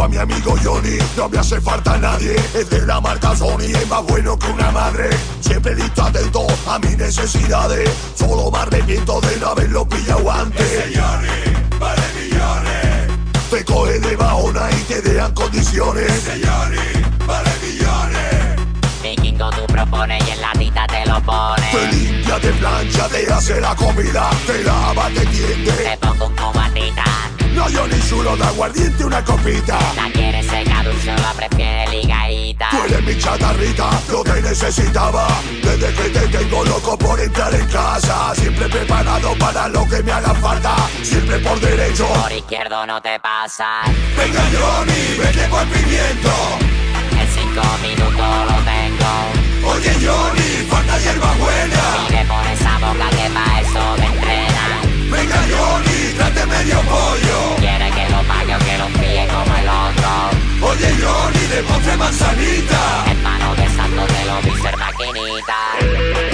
A 0.02 0.08
mi 0.08 0.18
amigo 0.18 0.56
Johnny, 0.64 0.98
no 1.16 1.30
me 1.30 1.38
hace 1.38 1.62
falta 1.62 1.96
nadie 2.00 2.36
Es 2.56 2.68
de 2.72 2.86
la 2.88 3.00
marca 3.00 3.36
Sony, 3.36 3.70
es 3.72 3.88
más 3.88 4.04
bueno 4.08 4.38
que 4.38 4.48
una 4.48 4.72
madre. 4.72 5.10
Siempre 5.42 5.76
listo 5.76 6.02
atento 6.02 6.48
a 6.68 6.80
mis 6.80 6.98
necesidades. 6.98 7.88
Solo 8.16 8.50
me 8.50 8.58
arrepiento 8.58 9.22
de 9.22 9.38
no 9.38 9.50
haberlo 9.50 9.88
pillado 9.88 10.32
antes. 10.32 10.60
Ese 10.60 11.00
Johnny, 11.00 11.78
vale 11.80 12.02
millones. 12.20 13.20
Te 13.52 13.64
coge 13.64 14.00
de 14.00 14.16
bajona 14.16 14.70
y 14.72 14.82
te 14.86 15.02
dejan 15.02 15.34
condiciones. 15.36 16.12
Ese 16.12 16.48
Johnny, 16.48 17.06
vale 17.28 17.52
millones. 17.62 18.60
Vikingo 19.04 19.50
tú 19.52 19.68
propones 19.68 20.28
y 20.28 20.32
en 20.32 20.42
la 20.42 20.52
tita 20.54 20.88
te 20.88 21.06
lo 21.06 21.16
Te 21.18 21.22
pones. 21.22 21.96
limpia, 21.96 22.40
te 22.40 22.52
plancha, 22.54 23.08
te 23.08 23.32
hace 23.32 23.62
la 23.62 23.76
comida 23.76 24.30
Te 24.48 24.64
lava, 24.64 25.10
te 25.10 25.26
tiende. 25.28 25.72
Te 25.72 25.98
pongo 25.98 26.26
un 26.26 26.36
cubatita. 26.36 27.31
No 27.54 27.66
Johnny 27.70 28.00
chulo 28.08 28.36
de 28.38 28.44
aguardiente 28.44 29.04
una 29.06 29.24
copita 29.24 29.78
La 29.96 30.10
quieres 30.12 30.46
seca, 30.48 30.84
dulce 30.84 31.14
la 31.18 31.34
prefiere 31.34 31.88
ligadita. 31.92 32.70
Tú 32.72 32.78
eres 32.86 33.04
mi 33.04 33.18
chatarrita, 33.18 33.90
lo 34.10 34.24
que 34.24 34.42
necesitaba 34.42 35.28
Desde 35.62 35.94
que 35.94 36.10
te 36.10 36.28
tengo 36.38 36.64
loco 36.64 36.98
por 36.98 37.20
entrar 37.20 37.54
en 37.54 37.68
casa 37.68 38.34
Siempre 38.36 38.70
preparado 38.70 39.36
para 39.38 39.68
lo 39.68 39.88
que 39.88 40.02
me 40.02 40.12
haga 40.12 40.34
falta 40.36 40.76
Siempre 41.04 41.40
por 41.40 41.60
derecho 41.60 42.08
Por 42.08 42.32
izquierdo 42.32 42.86
no 42.86 43.02
te 43.02 43.20
pasa. 43.20 43.82
Venga 44.18 44.42
Johnny, 44.54 45.18
vete 45.20 45.48
por 45.50 45.66
pimiento 45.66 46.32
En 47.20 47.28
cinco 47.34 47.62
minutos 47.82 48.52
lo 48.52 48.58
tengo. 48.64 49.74
Oye 49.74 49.94
Johnny, 50.04 50.66
falta 50.70 50.98
hierba 51.00 51.34
buena 51.34 51.82
Mire 52.10 52.26
por 52.26 52.46
esa 52.48 52.78
boca 52.80 53.10
que 53.10 53.30
pa' 53.30 53.60
eso 53.62 53.98
me 53.98 54.06
entrena. 54.06 54.82
Venga 55.12 55.40
Johnny, 55.52 56.14
medio 56.52 56.80
pollo 56.82 57.56
Quiere 57.60 57.90
que 57.92 58.06
lo 58.14 58.22
pague 58.32 58.56
o 58.56 58.60
que 58.60 58.78
lo 58.78 58.88
fríe 58.98 59.28
como 59.28 59.54
el 59.62 59.68
otro. 59.86 60.12
Oye 60.70 60.90
Johnny, 61.02 61.44
de 61.48 61.64
postre 61.64 61.98
manzanita 61.98 63.06
Hermano 63.10 63.56
de 63.56 63.68
santo 63.70 64.02
te 64.14 64.26
lo 64.26 64.64
ser 64.64 64.78
maquinita. 64.78 66.31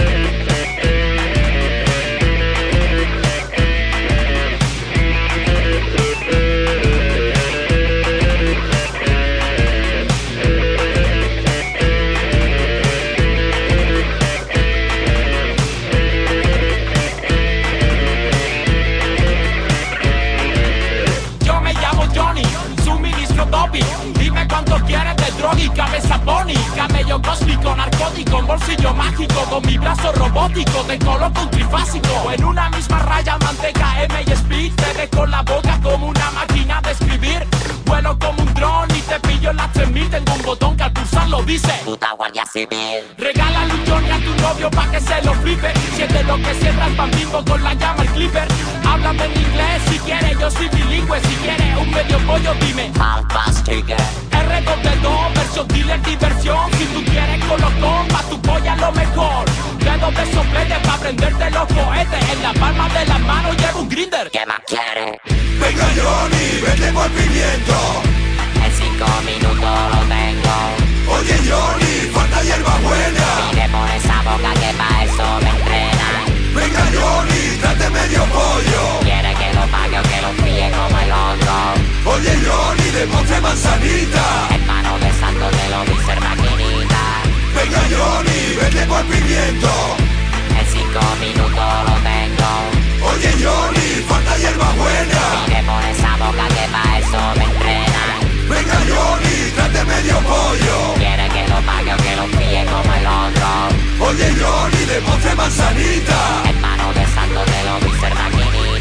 Con 29.58 29.65
mi 29.65 29.76
brazo 29.76 30.12
robótico 30.12 30.84
te 30.84 31.00
coloco 31.00 31.41
un 31.41 31.50
trifásico. 31.50 32.32
En 32.32 32.43
una 32.43 32.70
misma 32.70 33.00
raya, 33.00 33.39
manteca, 33.39 34.04
M 34.04 34.24
y 34.28 34.32
speed. 34.32 34.72
Te 34.76 34.93
dejo 34.93 35.26
la 35.26 35.41
boca 35.41 35.80
como 35.82 36.10
una 36.10 36.30
máquina 36.30 36.80
de 36.82 36.91
escribir. 36.91 37.43
Vuelo 37.86 38.20
como 38.20 38.43
un 38.43 38.54
dron 38.54 38.88
y 38.96 39.02
te 39.02 39.20
pillo 39.22 39.50
en 39.50 39.58
las 39.58 39.74
3000. 39.74 40.12
Tengo 40.12 40.34
un 40.36 40.41
botón 40.43 40.78
que 40.78 40.84
al 40.84 40.93
pulsarlo 40.93 41.41
dice. 41.41 41.74
Puta 41.86 42.13
guardia 42.13 42.46
civil. 42.46 43.02
Regálale 43.17 43.74
un 43.74 43.86
Johnny 43.88 44.12
a 44.12 44.17
tu 44.20 44.41
novio 44.43 44.70
pa' 44.70 44.91
que 44.91 45.02
se 45.02 45.24
lo 45.24 45.34
flipe 45.34 45.74
Siente 45.96 46.24
lo 46.26 46.36
que 46.36 46.54
siembra 46.54 46.86
el 46.86 46.96
bambino 46.96 47.43
con 47.43 47.63
la 47.63 47.74
llama 47.74 48.04
el 48.04 48.10
clipper 48.10 48.48
Háblame 48.86 49.26
en 49.26 49.32
inglés 49.32 49.82
si 49.89 49.98
quieres, 50.00 50.38
yo 50.39 50.52
soy 50.52 50.70
bilingüe 50.70 51.20
Si 51.22 51.36
quieres 51.38 51.78
un 51.80 51.89
medio 51.89 52.20
pollo 52.28 52.54
dime 52.62 52.91
Alphas 53.00 53.63
R 54.58 54.89
de 54.89 54.96
dos, 55.02 55.34
versión 55.36 55.67
dealer 55.67 56.02
diversión 56.02 56.72
Si 56.78 56.86
tú 56.86 57.04
quieres 57.12 57.43
colocón, 57.46 58.08
pa' 58.10 58.24
tu 58.30 58.41
polla 58.41 58.76
lo 58.76 58.91
mejor 58.91 59.46
Dedos 59.80 60.15
de 60.15 60.34
soplete 60.34 60.76
pa' 60.86 60.98
prenderte 60.98 61.52
los 61.52 61.67
cohetes 61.67 62.30
En 62.34 62.43
la 62.43 62.54
palma 62.54 62.89
de 62.89 63.06
las 63.06 63.20
manos 63.20 63.58
llevo 63.58 63.82
un 63.82 63.89
grinder 63.89 64.30
¿Qué 64.32 64.46
más 64.46 64.60
quieres? 64.67 65.20
Venga 65.60 65.88
Johnny, 65.98 66.62
vete 66.62 66.91
por 66.93 67.10
pimiento. 67.10 67.76
En 68.63 68.72
cinco 68.72 69.06
minutos 69.26 69.78
lo 69.93 70.00
tengo. 70.06 70.56
Oye 71.17 71.38
Johnny, 71.50 72.12
falta 72.13 72.43
hierba 72.43 72.78
buena. 72.84 73.28
Mire 73.52 73.67
por 73.70 73.89
esa 73.89 74.22
boca 74.22 74.54
que 74.62 74.72
pa' 74.78 75.04
eso 75.04 75.39
me 75.41 75.50
entrenan. 75.50 76.24
Venga 76.54 76.86
Johnny, 76.93 77.58
trate 77.60 77.89
medio 77.89 78.24
pollo. 78.26 79.00
Quiere 79.02 79.34
que 79.34 79.46
lo 79.58 79.65
pague 79.72 80.00
o 80.00 80.04
que 80.04 80.22
lo 80.22 80.32
fíe 80.43 80.72
como 80.72 81.00
el. 81.00 81.12
Oye 82.06 82.34
Johnny, 82.46 82.88
de 82.91 83.04
postre 83.08 83.41
manzanita. 83.41 84.26
Hermano 84.56 84.91
de 85.00 85.12
santo 85.20 85.46
te 85.58 85.65
lo 85.74 85.80
ser 86.06 86.20
maquinita. 86.22 87.04
Venga 87.58 87.82
Johnny, 87.93 88.39
vete 88.60 88.86
por 88.91 89.04
pimiento. 89.12 89.72
En 90.60 90.65
cinco 90.76 91.02
minutos 91.26 91.70
lo 91.88 91.96
tengo. 92.12 92.52
Oye 93.10 93.32
Johnny, 93.43 93.88
falta 94.10 94.38
hierba 94.38 94.70
buena. 94.82 95.22
Mire 95.48 95.62
por 95.70 95.84
esa 95.93 96.12
boca 96.24 96.46
que 96.56 96.65
pa' 96.74 96.98
eso 97.00 97.22
me 97.38 97.46
entrenan. 97.52 98.17
Venga 98.52 98.80
Johnny, 98.89 99.36
trate 99.56 99.84
medio 99.84 100.15
pollo. 100.30 100.78
Quiere 100.98 101.28
que 101.36 101.43
lo 101.52 101.60
pague 101.70 101.93
o 101.93 101.98
que 101.98 102.15
lo 102.20 102.26
fíe 102.38 102.65
como 102.72 102.91
el 103.00 103.08
otro. 103.26 103.50
Oye 104.08 104.28
Johnny, 104.39 104.86
de 104.86 104.98
postre 105.02 105.36
manzanita. 105.36 106.20
Hermano 106.50 106.93
de 106.93 107.06
santo 107.15 107.39
te 107.52 107.60
lo 107.67 108.00
ser 108.00 108.13
maquinita. 108.15 108.76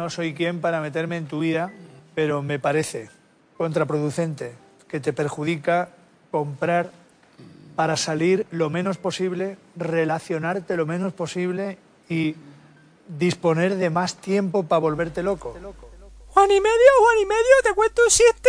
No 0.00 0.08
soy 0.08 0.32
quien 0.32 0.62
para 0.62 0.80
meterme 0.80 1.18
en 1.18 1.26
tu 1.26 1.40
vida, 1.40 1.70
pero 2.14 2.40
me 2.40 2.58
parece 2.58 3.10
contraproducente 3.58 4.54
que 4.88 4.98
te 4.98 5.12
perjudica 5.12 5.90
comprar 6.30 6.90
para 7.76 7.98
salir 7.98 8.46
lo 8.50 8.70
menos 8.70 8.96
posible, 8.96 9.58
relacionarte 9.76 10.74
lo 10.78 10.86
menos 10.86 11.12
posible 11.12 11.76
y 12.08 12.34
disponer 13.08 13.76
de 13.76 13.90
más 13.90 14.14
tiempo 14.14 14.62
para 14.62 14.78
volverte 14.78 15.22
loco. 15.22 15.52
Juan 16.28 16.50
y 16.50 16.60
medio, 16.62 16.90
Juan 17.00 17.18
y 17.20 17.26
medio, 17.26 17.54
¿te 17.62 17.74
cuento 17.74 18.00
un 18.02 18.08
chiste? 18.08 18.48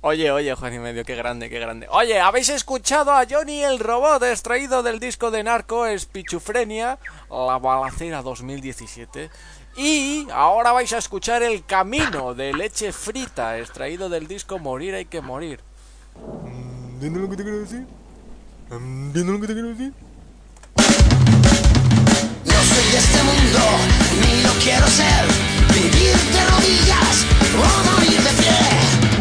Oye, 0.00 0.30
oye, 0.30 0.54
Juan 0.54 0.74
y 0.74 0.78
medio, 0.78 1.04
qué 1.04 1.16
grande, 1.16 1.50
qué 1.50 1.58
grande. 1.58 1.88
Oye, 1.90 2.20
¿habéis 2.20 2.50
escuchado 2.50 3.10
a 3.10 3.26
Johnny 3.28 3.64
el 3.64 3.80
robot 3.80 4.22
extraído 4.22 4.84
del 4.84 5.00
disco 5.00 5.32
de 5.32 5.42
Narco 5.42 5.86
Espichufrenia, 5.86 7.00
La 7.28 7.58
Balacera 7.58 8.22
2017? 8.22 9.28
Y 9.78 10.26
ahora 10.32 10.72
vais 10.72 10.92
a 10.92 10.98
escuchar 10.98 11.44
El 11.44 11.64
Camino 11.64 12.34
de 12.34 12.52
Leche 12.52 12.92
Frita, 12.92 13.58
extraído 13.58 14.08
del 14.08 14.26
disco 14.26 14.58
Morir 14.58 14.96
hay 14.96 15.04
que 15.04 15.20
morir. 15.20 15.60
¿Entiendes 16.94 17.22
lo 17.22 17.30
que 17.30 17.36
te 17.36 17.44
quiero 17.44 17.60
decir? 17.60 17.86
¿Entiendes 18.72 19.34
lo 19.34 19.40
que 19.40 19.46
te 19.46 19.52
quiero 19.52 19.68
decir? 19.68 19.92
No 22.44 22.58
soy 22.58 22.90
de 22.90 22.98
este 22.98 23.22
mundo, 23.22 23.60
ni 24.20 24.42
lo 24.42 24.52
quiero 24.64 24.86
ser. 24.88 25.24
Vivir 25.72 26.16
de 26.26 26.44
rodillas 26.50 27.22
o 27.54 27.94
morir 27.94 28.20
de 28.20 28.32
pie. 28.34 28.58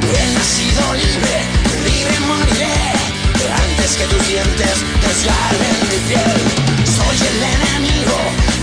He 0.09 0.33
nacido 0.33 0.81
libre, 0.95 1.37
libre 1.85 2.19
moriré. 2.21 2.97
Antes 3.53 3.95
que 3.95 4.05
tus 4.05 4.27
dientes 4.27 4.75
desgarren 5.05 5.77
mi 5.85 5.99
piel. 6.09 6.41
Soy 6.83 7.27
el 7.27 7.43
enemigo 7.43 8.56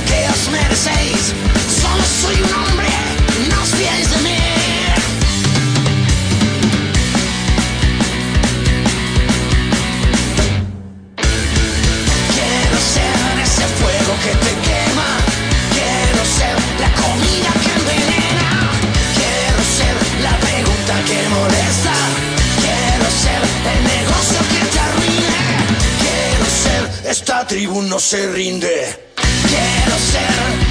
merecéis. 0.51 1.33
Solo 1.81 2.05
soy 2.21 2.37
un 2.47 2.53
hombre, 2.55 2.89
no 3.51 3.63
os 3.63 3.71
fiéis 3.71 4.11
de 4.11 4.19
mí. 4.27 4.39
Quiero 12.37 12.79
ser 12.95 13.19
ese 13.47 13.67
fuego 13.79 14.13
que 14.25 14.33
te 14.45 14.53
quema. 14.67 15.11
Quiero 15.77 16.23
ser 16.39 16.55
la 16.83 16.91
comida 17.03 17.51
que 17.63 17.71
envenena. 17.81 18.51
Quiero 19.19 19.61
ser 19.79 19.95
la 20.27 20.35
pregunta 20.47 20.95
que 21.09 21.19
molesta. 21.37 21.97
Quiero 22.65 23.07
ser 23.25 23.41
el 23.73 23.81
negocio 23.95 24.41
que 24.53 24.63
te 24.73 24.79
arruine. 24.89 25.45
Quiero 26.05 26.47
ser 26.65 26.83
esta 27.11 27.47
tribu 27.47 27.83
no 27.83 27.99
se 27.99 28.21
rinde. 28.33 29.05
Quiero 29.95 29.99
ser 29.99 30.64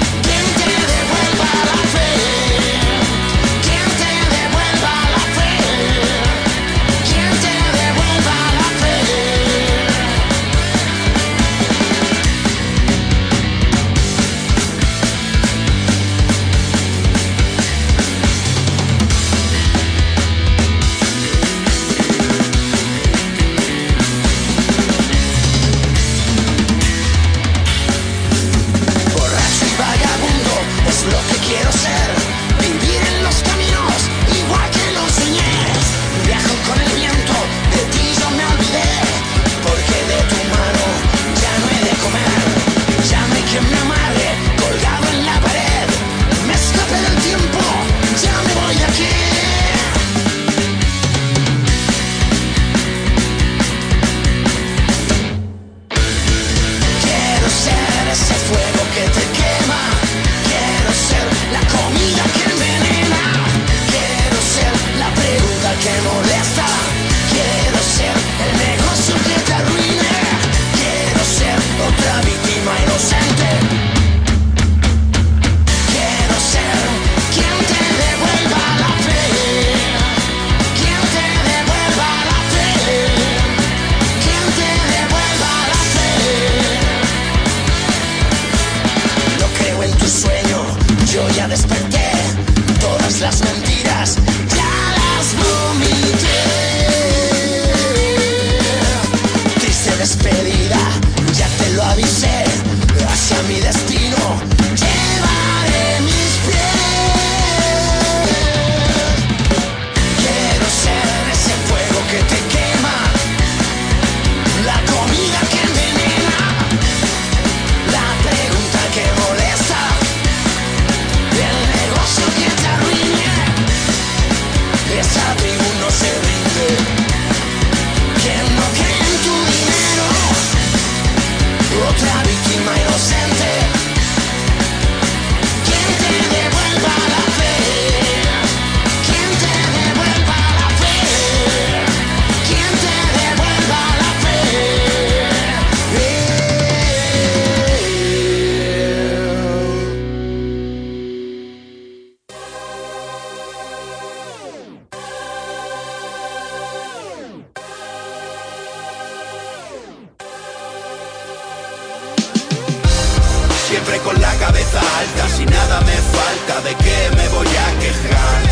Siempre 163.74 163.98
con 164.02 164.20
la 164.20 164.32
cabeza 164.34 164.78
alta, 164.78 165.28
si 165.36 165.44
nada 165.46 165.80
me 165.80 165.96
falta, 165.96 166.60
¿de 166.60 166.76
qué 166.76 167.10
me 167.16 167.28
voy 167.30 167.48
a 167.48 167.78
quejar? 167.80 168.42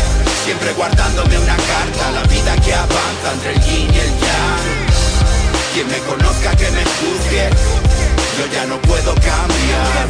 Siempre 0.43 0.73
guardándome 0.73 1.39
una 1.39 1.55
carta, 1.55 2.11
la 2.11 2.23
vida 2.23 2.53
que 2.57 2.73
avanza 2.73 3.31
entre 3.31 3.53
el 3.53 3.61
yin 3.61 3.93
y 3.93 3.99
el 3.99 4.19
yang. 4.19 4.67
Quien 5.73 5.87
me 5.87 5.99
conozca 5.99 6.53
que 6.57 6.69
me 6.71 6.83
juzgue, 6.83 7.49
yo 8.37 8.53
ya 8.53 8.65
no 8.65 8.81
puedo 8.81 9.15
cambiar. 9.15 10.09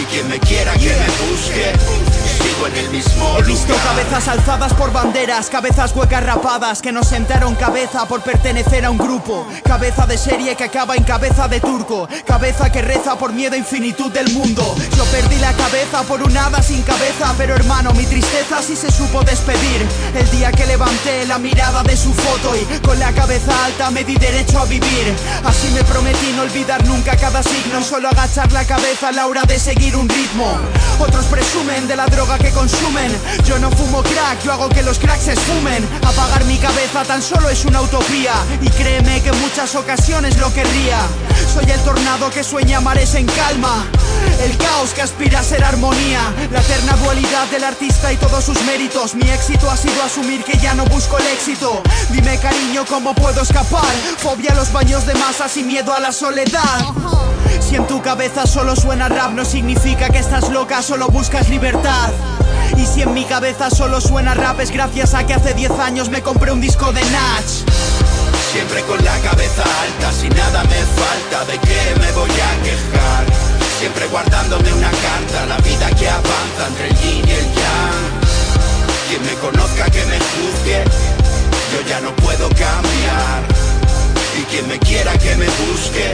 Y 0.00 0.04
quien 0.06 0.28
me 0.28 0.40
quiera 0.40 0.72
que 0.72 0.96
me 0.96 1.08
busque 1.30 2.07
sigo 2.38 2.66
en 2.66 2.76
el 2.76 2.90
mismo 2.90 3.36
He 3.38 3.42
visto 3.42 3.72
lugar. 3.72 3.86
cabezas 3.86 4.28
alzadas 4.28 4.74
por 4.74 4.92
banderas, 4.92 5.48
cabezas 5.50 5.94
huecas 5.94 6.22
rapadas 6.24 6.80
que 6.82 6.92
no 6.92 7.02
sentaron 7.02 7.54
cabeza 7.54 8.06
por 8.06 8.22
pertenecer 8.22 8.84
a 8.84 8.90
un 8.90 8.98
grupo. 8.98 9.46
Cabeza 9.64 10.06
de 10.06 10.16
serie 10.18 10.56
que 10.56 10.64
acaba 10.64 10.96
en 10.96 11.04
cabeza 11.04 11.48
de 11.48 11.60
turco. 11.60 12.08
Cabeza 12.26 12.70
que 12.70 12.82
reza 12.82 13.16
por 13.16 13.32
miedo 13.32 13.54
a 13.54 13.58
infinitud 13.58 14.10
del 14.12 14.32
mundo. 14.32 14.74
Yo 14.96 15.04
perdí 15.06 15.36
la 15.36 15.52
cabeza 15.52 16.02
por 16.02 16.22
un 16.22 16.36
hada 16.36 16.62
sin 16.62 16.82
cabeza, 16.82 17.34
pero 17.36 17.54
hermano, 17.54 17.92
mi 17.92 18.04
tristeza 18.06 18.62
sí 18.62 18.76
se 18.76 18.90
supo 18.90 19.22
despedir. 19.22 19.86
El 20.14 20.30
día 20.30 20.52
que 20.52 20.66
levanté 20.66 21.26
la 21.26 21.38
mirada 21.38 21.82
de 21.82 21.96
su 21.96 22.12
foto 22.12 22.54
y 22.56 22.64
con 22.80 22.98
la 22.98 23.12
cabeza 23.12 23.52
alta 23.64 23.90
me 23.90 24.04
di 24.04 24.16
derecho 24.16 24.58
a 24.60 24.64
vivir. 24.64 25.14
Así 25.44 25.68
me 25.74 25.82
prometí 25.84 26.32
no 26.34 26.42
olvidar 26.42 26.84
nunca 26.86 27.16
cada 27.16 27.42
signo, 27.42 27.82
solo 27.82 28.08
agachar 28.08 28.50
la 28.52 28.64
cabeza 28.64 29.08
a 29.08 29.12
la 29.12 29.26
hora 29.26 29.42
de 29.42 29.58
seguir 29.58 29.96
un 29.96 30.08
ritmo. 30.08 30.58
Otros 30.98 31.24
presumen 31.26 31.86
de 31.88 31.96
la 31.96 32.06
droga 32.06 32.27
que 32.36 32.50
consumen. 32.50 33.10
Yo 33.44 33.58
no 33.58 33.70
fumo 33.70 34.02
crack, 34.02 34.42
yo 34.44 34.52
hago 34.52 34.68
que 34.68 34.82
los 34.82 34.98
cracks 34.98 35.24
se 35.24 35.32
esfumen. 35.32 35.88
Apagar 36.04 36.44
mi 36.44 36.58
cabeza 36.58 37.04
tan 37.04 37.22
solo 37.22 37.48
es 37.48 37.64
una 37.64 37.80
utopía. 37.80 38.34
Y 38.60 38.68
créeme 38.70 39.22
que 39.22 39.30
en 39.30 39.40
muchas 39.40 39.74
ocasiones 39.74 40.36
lo 40.38 40.52
querría. 40.52 40.98
Soy 41.54 41.70
el 41.70 41.80
tornado 41.80 42.28
que 42.30 42.44
sueña 42.44 42.80
mares 42.80 43.14
en 43.14 43.26
calma. 43.26 43.86
El 44.42 44.56
caos 44.56 44.90
que 44.94 45.02
aspira 45.02 45.40
a 45.40 45.42
ser 45.42 45.64
armonía. 45.64 46.20
La 46.50 46.60
eterna 46.60 46.96
dualidad 46.96 47.46
del 47.48 47.64
artista 47.64 48.12
y 48.12 48.16
todos 48.16 48.44
sus 48.44 48.62
méritos. 48.64 49.14
Mi 49.14 49.28
éxito 49.30 49.70
ha 49.70 49.76
sido 49.76 50.02
asumir 50.02 50.44
que 50.44 50.56
ya 50.58 50.74
no 50.74 50.84
busco 50.86 51.18
el 51.18 51.26
éxito. 51.28 51.82
Dime 52.10 52.38
cariño, 52.38 52.84
¿cómo 52.88 53.14
puedo 53.14 53.42
escapar? 53.42 53.94
Fobia 54.18 54.52
a 54.52 54.54
los 54.54 54.72
baños 54.72 55.06
de 55.06 55.14
masas 55.14 55.56
y 55.56 55.64
miedo 55.64 55.92
a 55.92 56.00
la 56.00 56.12
soledad. 56.12 56.80
Si 57.60 57.76
en 57.76 57.86
tu 57.86 58.00
cabeza 58.00 58.46
solo 58.46 58.76
suena 58.76 59.08
rap, 59.08 59.32
no 59.32 59.44
significa 59.44 60.08
que 60.08 60.18
estás 60.18 60.48
loca, 60.50 60.80
solo 60.82 61.08
buscas 61.08 61.48
libertad. 61.48 62.10
Y 62.76 62.86
si 62.86 63.02
en 63.02 63.12
mi 63.12 63.24
cabeza 63.24 63.70
solo 63.70 64.00
suena 64.00 64.34
rap, 64.34 64.60
es 64.60 64.70
gracias 64.70 65.14
a 65.14 65.26
que 65.26 65.34
hace 65.34 65.54
10 65.54 65.72
años 65.78 66.08
me 66.08 66.22
compré 66.22 66.52
un 66.52 66.60
disco 66.60 66.92
de 66.92 67.02
Natch. 67.10 67.68
Siempre 68.52 68.82
con 68.82 69.04
la 69.04 69.18
cabeza 69.18 69.62
alta, 69.62 70.12
si 70.12 70.28
nada 70.30 70.64
me 70.64 70.76
falta, 70.76 71.44
¿de 71.44 71.58
qué 71.58 71.94
me 72.00 72.12
voy 72.12 72.30
a 72.30 72.62
quejar? 72.62 73.47
Siempre 73.78 74.08
guardándome 74.08 74.72
una 74.72 74.90
carta, 74.90 75.46
la 75.46 75.56
vida 75.58 75.88
que 75.90 76.08
avanza 76.08 76.66
entre 76.66 76.88
el 76.88 76.96
yin 76.96 77.28
y 77.28 77.30
el 77.30 77.44
yang. 77.54 78.08
Quien 79.08 79.22
me 79.24 79.34
conozca 79.34 79.84
que 79.88 80.04
me 80.06 80.18
juzgue, 80.18 80.82
yo 81.72 81.88
ya 81.88 82.00
no 82.00 82.10
puedo 82.16 82.48
cambiar. 82.48 83.44
Y 84.36 84.42
quien 84.50 84.66
me 84.66 84.80
quiera 84.80 85.16
que 85.18 85.36
me 85.36 85.46
busque, 85.46 86.10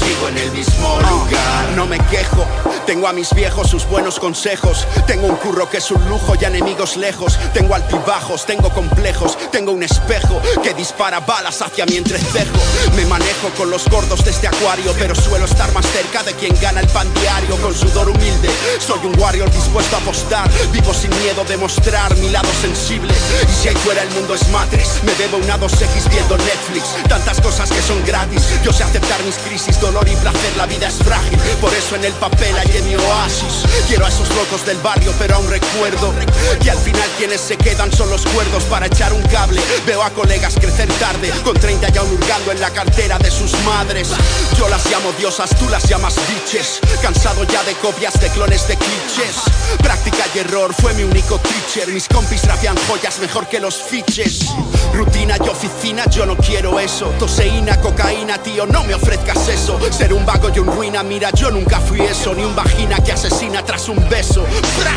sigo 0.00 0.28
en 0.28 0.38
el 0.38 0.50
mismo 0.52 0.98
lugar. 1.00 1.70
No 1.76 1.86
me 1.86 1.98
quejo, 2.10 2.46
tengo 2.86 3.06
a 3.06 3.12
mis 3.12 3.32
viejos 3.34 3.68
sus 3.70 3.86
buenos 3.86 4.18
consejos. 4.18 4.86
Tengo 5.06 5.26
un 5.26 5.36
curro 5.36 5.68
que 5.70 5.78
es 5.78 5.90
un 5.90 6.08
lujo 6.08 6.34
y 6.40 6.44
enemigos 6.44 6.96
lejos. 6.96 7.38
Tengo 7.54 7.74
altibajos, 7.74 8.46
tengo 8.46 8.70
complejos. 8.70 9.36
Tengo 9.50 9.72
un 9.72 9.82
espejo 9.82 10.40
que 10.62 10.74
dispara 10.74 11.20
balas 11.20 11.62
hacia 11.62 11.86
mi 11.86 11.96
entrecejo. 11.96 12.56
Me 12.96 13.04
manejo 13.06 13.48
con 13.56 13.70
los 13.70 13.88
gordos 13.88 14.24
de 14.24 14.30
este 14.30 14.48
acuario, 14.48 14.92
pero 14.98 15.14
suelo 15.14 15.44
estar 15.44 15.72
más 15.72 15.86
cerca 15.86 16.22
de 16.22 16.34
quien 16.34 16.58
gana 16.60 16.80
el 16.80 16.88
pan 16.88 17.06
diario. 17.14 17.56
Con 17.58 17.74
sudor 17.74 18.08
humilde, 18.08 18.50
soy 18.78 19.00
un 19.04 19.18
warrior 19.20 19.50
dispuesto 19.50 19.96
a 19.96 20.00
apostar. 20.00 20.50
Vivo 20.72 20.92
sin 20.92 21.10
miedo 21.20 21.44
de 21.44 21.56
mostrar 21.56 22.16
mi 22.16 22.30
lado 22.30 22.48
sensible. 22.60 23.12
Y 23.48 23.62
si 23.62 23.68
ahí 23.68 23.76
fuera 23.76 24.02
el 24.02 24.10
mundo 24.10 24.34
es 24.34 24.48
matrix, 24.48 25.02
me 25.04 25.14
debo 25.14 25.36
una 25.36 25.58
2X 25.58 26.08
viendo 26.10 26.36
Netflix. 26.38 26.96
Tantas 27.08 27.40
cosas 27.40 27.70
que 27.70 27.82
son 27.82 28.04
gratis. 28.04 28.42
Yo 28.64 28.72
sé 28.72 28.82
aceptar 28.82 29.22
mis 29.22 29.36
crisis, 29.36 29.78
dolor 29.90 30.08
y 30.08 30.16
placer. 30.16 30.56
La 30.56 30.66
vida 30.66 30.86
es 30.88 30.96
frágil, 30.96 31.38
por 31.60 31.72
eso 31.74 31.96
en 31.96 32.04
el 32.04 32.12
papel 32.14 32.56
hay 32.56 32.82
mi 32.82 32.94
oasis. 32.94 33.64
Quiero 33.88 34.06
a 34.06 34.08
esos 34.08 34.28
locos 34.30 34.64
del 34.64 34.78
barrio, 34.78 35.12
pero 35.18 35.36
aún 35.36 35.50
recuerdo 35.50 36.14
que 36.62 36.70
al 36.70 36.78
final 36.78 37.08
quienes 37.18 37.40
se 37.40 37.56
quedan 37.56 37.92
son 37.92 38.08
los 38.10 38.24
cuerdos 38.26 38.64
para 38.64 38.86
echar 38.86 39.12
un 39.12 39.22
cable. 39.22 39.60
Veo 39.86 40.02
a 40.02 40.10
colegas 40.10 40.54
crecer 40.54 40.88
tarde, 40.94 41.30
con 41.42 41.54
30 41.54 41.88
ya 41.88 42.00
aún 42.02 42.12
hurgando 42.12 42.52
en 42.52 42.60
la 42.60 42.70
cartera 42.70 43.18
de 43.18 43.30
sus 43.30 43.52
madres. 43.64 44.10
Yo 44.56 44.68
las 44.68 44.86
llamo 44.90 45.12
diosas, 45.18 45.50
tú 45.58 45.68
las 45.68 45.88
llamas 45.88 46.14
bitches. 46.28 46.80
Cansado 47.02 47.44
ya 47.44 47.62
de 47.64 47.74
copias 47.74 48.20
de 48.20 48.28
clones 48.28 48.68
de 48.68 48.76
clichés. 48.76 49.36
Práctica 49.82 50.24
y 50.34 50.38
error 50.38 50.72
fue 50.74 50.94
mi 50.94 51.02
único 51.02 51.38
teacher. 51.38 51.88
Mis 51.88 52.06
compis 52.06 52.44
rapean 52.44 52.76
joyas 52.88 53.18
mejor 53.18 53.48
que 53.48 53.58
los 53.58 53.74
fiches. 53.82 54.50
Rutina 54.94 55.36
y 55.44 55.48
oficina, 55.48 56.04
yo 56.10 56.26
no 56.26 56.36
quiero 56.36 56.78
eso. 56.78 57.06
Toseína, 57.18 57.80
cocaína, 57.80 58.38
tío, 58.38 58.66
no 58.66 58.84
me 58.84 58.94
ofrezcas 58.94 59.48
eso. 59.48 59.79
Ser 59.90 60.14
un 60.14 60.24
vago 60.24 60.48
y 60.54 60.58
un 60.58 60.66
ruina, 60.66 61.02
mira, 61.02 61.30
yo 61.32 61.50
nunca 61.50 61.78
fui 61.78 62.00
eso. 62.00 62.32
Ni 62.32 62.42
un 62.42 62.54
vagina 62.56 62.96
que 63.04 63.12
asesina 63.12 63.62
tras 63.62 63.88
un 63.88 64.08
beso. 64.08 64.46
¡Fra! 64.78 64.92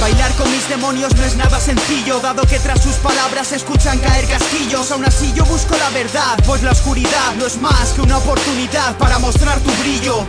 Bailar 0.00 0.32
con 0.32 0.50
mis 0.50 0.66
demonios 0.68 1.14
no 1.14 1.24
es 1.24 1.36
nada 1.36 1.60
sencillo, 1.60 2.20
dado 2.20 2.42
que 2.42 2.58
tras 2.58 2.82
sus 2.82 2.94
palabras 2.96 3.48
se 3.48 3.56
escuchan 3.56 3.98
caer 3.98 4.26
castillos. 4.26 4.90
Aún 4.90 5.04
así 5.04 5.32
yo 5.36 5.44
busco 5.44 5.76
la 5.76 5.90
verdad, 5.90 6.38
pues 6.46 6.62
la 6.62 6.72
oscuridad 6.72 7.34
no 7.38 7.46
es 7.46 7.60
más 7.60 7.90
que 7.90 8.00
una 8.00 8.16
oportunidad 8.18 8.96
para 8.96 9.18
mostrar 9.18 9.60
tu 9.60 9.70
brillo. 9.82 10.24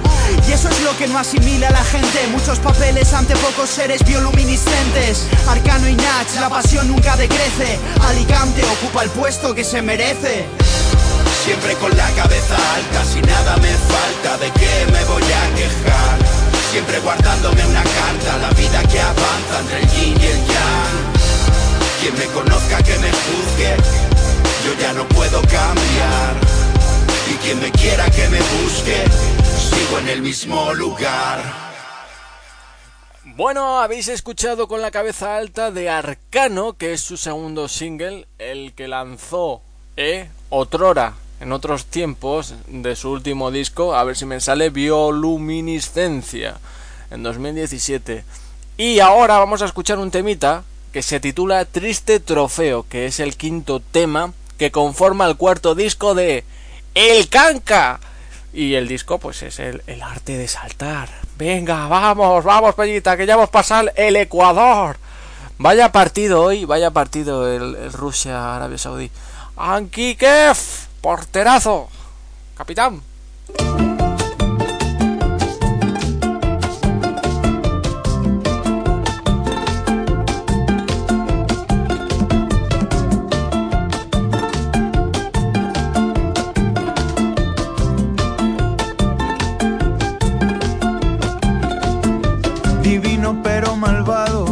Y 0.48 0.52
eso 0.52 0.68
es 0.70 0.82
lo 0.82 0.96
que 0.98 1.08
no 1.08 1.18
asimila 1.18 1.72
la 1.72 1.84
gente. 1.86 2.28
Muchos 2.32 2.60
papeles 2.60 3.14
ante 3.14 3.34
pocos 3.38 3.70
seres 3.70 4.04
bioluminiscentes. 4.04 5.26
Arcano 5.48 5.88
y 5.88 5.96
Nach, 5.96 6.36
la 6.40 6.50
pasión 6.50 6.88
nunca 6.90 7.16
decrece. 7.16 7.80
Alicante 8.08 8.62
ocupa 8.66 9.04
el 9.04 9.10
puesto 9.10 9.56
que 9.56 9.64
se 9.64 9.82
merece. 9.82 10.48
Siempre 11.43 11.73
con 11.77 11.89
la 11.97 12.08
cabeza 12.12 12.56
alta, 12.75 13.04
si 13.04 13.19
nada 13.19 13.58
me 13.58 13.73
falta, 13.73 14.38
¿de 14.38 14.51
qué 14.51 14.91
me 14.91 15.04
voy 15.06 15.23
a 15.23 15.56
quejar? 15.56 16.19
Siempre 16.69 16.99
guardándome 16.99 17.65
una 17.65 17.84
carta, 17.84 18.38
la 18.38 18.49
vida 18.51 18.84
que 18.84 18.99
avanza 18.99 19.60
entre 19.60 19.80
el 19.82 19.89
yin 19.89 20.21
y 20.21 20.25
el 20.27 20.38
yang. 20.45 21.21
Quien 21.99 22.17
me 22.19 22.25
conozca 22.27 22.84
que 22.84 22.95
me 22.99 23.12
juzgue, 23.12 23.75
yo 24.65 24.73
ya 24.80 24.93
no 24.93 25.08
puedo 25.08 25.41
cambiar. 25.41 26.36
Y 27.32 27.34
quien 27.43 27.59
me 27.59 27.72
quiera 27.72 28.05
que 28.11 28.30
me 28.30 28.39
busque, 28.39 29.03
sigo 29.57 29.97
en 29.97 30.09
el 30.09 30.22
mismo 30.22 30.76
lugar. 30.76 31.41
Bueno, 33.24 33.80
habéis 33.80 34.09
escuchado 34.09 34.68
con 34.68 34.80
la 34.80 34.91
cabeza 34.91 35.38
alta 35.38 35.72
de 35.72 35.89
Arcano, 35.89 36.74
que 36.74 36.93
es 36.93 37.01
su 37.01 37.18
segundo 37.18 37.68
single, 37.68 38.28
el 38.38 38.74
que 38.76 38.88
lanzó, 38.88 39.63
eh, 39.97 40.30
otrora, 40.49 41.16
en 41.42 41.52
otros 41.52 41.86
tiempos, 41.86 42.54
de 42.68 42.96
su 42.96 43.10
último 43.10 43.50
disco, 43.50 43.96
a 43.96 44.04
ver 44.04 44.16
si 44.16 44.26
me 44.26 44.39
sale 44.39 44.70
Bioluminiscencia, 44.70 46.58
en 47.10 47.24
2017. 47.24 48.24
Y 48.78 49.00
ahora 49.00 49.39
vamos 49.39 49.64
a 49.64 49.66
escuchar 49.66 49.98
un 49.98 50.12
temita 50.12 50.64
que 50.94 51.02
se 51.02 51.20
titula 51.20 51.66
Triste 51.66 52.20
Trofeo, 52.20 52.86
que 52.88 53.08
es 53.08 53.20
el 53.20 53.38
quinto 53.38 53.80
tema 53.80 54.34
que 54.60 54.72
conforma 54.72 55.26
el 55.26 55.36
cuarto 55.36 55.74
disco 55.74 56.14
de 56.14 56.44
El 56.94 57.28
Canca. 57.28 58.00
Y 58.54 58.76
el 58.76 58.88
disco, 58.88 59.18
pues 59.18 59.42
es 59.42 59.60
el, 59.60 59.82
el 59.88 60.04
arte 60.04 60.38
de 60.38 60.48
saltar. 60.48 61.10
Venga, 61.38 61.88
vamos, 61.88 62.44
vamos, 62.44 62.76
Peñita, 62.76 63.18
que 63.18 63.26
ya 63.26 63.34
hemos 63.34 63.50
pasado 63.50 63.89
el 63.96 64.16
Ecuador. 64.16 64.98
Vaya 65.58 65.92
partido 65.92 66.44
hoy, 66.44 66.66
vaya 66.66 66.92
partido 66.92 67.52
el, 67.52 67.76
el 67.76 67.94
Rusia-Arabia 67.94 68.78
Saudí. 68.78 69.10
Ankikev, 69.56 70.58
porterazo, 71.02 71.89
capitán. 72.56 73.02
Divino 92.84 93.41
pero 93.43 93.76
malvado, 93.76 94.45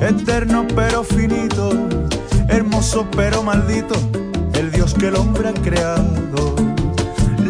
eterno 0.00 0.66
pero 0.76 1.02
finito, 1.02 1.72
hermoso 2.48 3.06
pero 3.16 3.42
maldito, 3.42 3.96
que 4.90 5.06
el 5.06 5.16
hombre 5.16 5.48
ha 5.48 5.52
creado. 5.52 6.56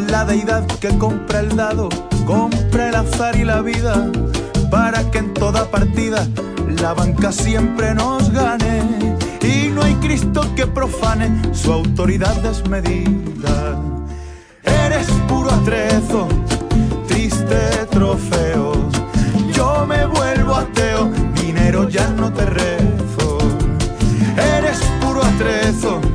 La 0.08 0.26
deidad 0.26 0.66
que 0.66 0.88
compra 0.98 1.40
el 1.40 1.56
dado, 1.56 1.88
compra 2.26 2.90
el 2.90 2.94
azar 2.94 3.36
y 3.36 3.44
la 3.44 3.62
vida, 3.62 4.10
para 4.70 5.10
que 5.10 5.18
en 5.18 5.32
toda 5.32 5.70
partida 5.70 6.26
la 6.80 6.92
banca 6.92 7.32
siempre 7.32 7.94
nos 7.94 8.30
gane. 8.30 9.16
Y 9.40 9.68
no 9.70 9.82
hay 9.82 9.94
Cristo 9.94 10.42
que 10.54 10.66
profane 10.66 11.54
su 11.54 11.72
autoridad 11.72 12.34
desmedida. 12.42 13.80
Eres 14.62 15.06
puro 15.26 15.50
atrezo, 15.50 16.28
triste 17.08 17.86
trofeo. 17.90 18.74
Yo 19.54 19.86
me 19.86 20.04
vuelvo 20.04 20.56
ateo, 20.56 21.10
dinero 21.40 21.88
ya 21.88 22.08
no 22.08 22.30
te 22.30 22.44
rezo. 22.44 23.38
Eres 24.36 24.78
puro 25.00 25.22
atrezo 25.22 26.11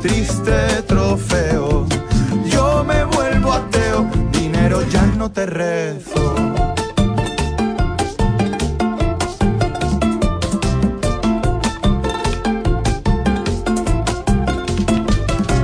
triste 0.00 0.82
trofeo. 0.86 1.86
Yo 2.50 2.84
me 2.84 3.04
vuelvo 3.04 3.52
ateo, 3.52 4.08
dinero 4.32 4.82
ya 4.90 5.04
no 5.16 5.30
te 5.30 5.46
rezo. 5.46 6.34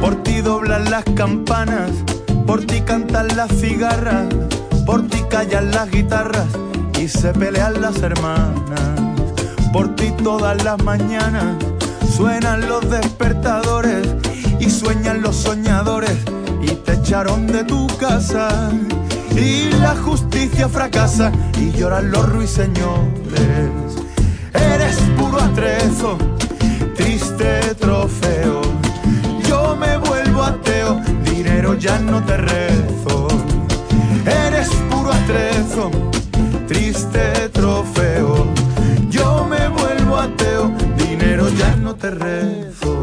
Por 0.00 0.22
ti 0.22 0.40
doblan 0.40 0.90
las 0.90 1.04
campanas, 1.16 1.90
por 2.46 2.64
ti 2.64 2.80
cantan 2.80 3.28
las 3.36 3.50
cigarras, 3.52 4.26
por 4.86 5.06
ti 5.08 5.22
callan 5.30 5.70
las 5.70 5.90
guitarras 5.90 6.48
y 7.00 7.08
se 7.08 7.32
pelean 7.32 7.80
las 7.80 8.02
hermanas. 8.02 9.00
Por 9.72 9.96
ti 9.96 10.12
todas 10.22 10.62
las 10.62 10.82
mañanas 10.82 11.56
suenan 12.16 12.68
los 12.68 12.88
despertadores 12.90 14.06
y 14.60 14.68
sueñan 14.68 15.22
los 15.22 15.34
soñadores 15.36 16.16
y 16.62 16.72
te 16.84 16.94
echaron 16.94 17.46
de 17.46 17.64
tu 17.64 17.86
casa. 17.98 18.70
Y 19.34 19.70
la 19.80 19.96
justicia 19.96 20.68
fracasa 20.68 21.32
y 21.58 21.72
lloran 21.72 22.10
los 22.10 22.28
ruiseñores. 22.28 23.70
Eres 24.52 24.96
puro 25.18 25.40
atrezo, 25.40 26.18
triste 26.94 27.74
trofeo. 27.80 28.60
Yo 29.48 29.74
me 29.76 29.96
vuelvo 29.96 30.42
ateo, 30.42 31.00
dinero 31.24 31.74
ya 31.78 31.98
no 31.98 32.22
te 32.22 32.36
rezo. 32.36 33.28
Eres 34.26 34.68
puro 34.90 35.12
atrezo, 35.12 35.90
triste 36.68 37.48
trofeo. 37.52 38.46
Yo 39.08 39.46
me 39.48 39.68
vuelvo 39.68 39.91
ya 41.56 41.76
no 41.76 41.94
te 41.94 42.10
rezo. 42.10 43.00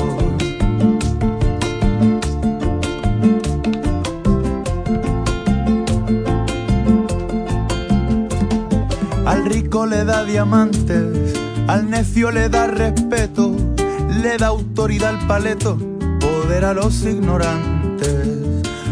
Al 9.25 9.45
rico 9.45 9.85
le 9.85 10.03
da 10.05 10.23
diamantes, 10.23 11.33
al 11.67 11.89
necio 11.89 12.31
le 12.31 12.49
da 12.49 12.67
respeto, 12.67 13.55
le 14.21 14.37
da 14.37 14.47
autoridad 14.47 15.09
al 15.09 15.27
paleto, 15.27 15.77
poder 16.19 16.65
a 16.65 16.73
los 16.73 17.03
ignorantes. 17.03 18.27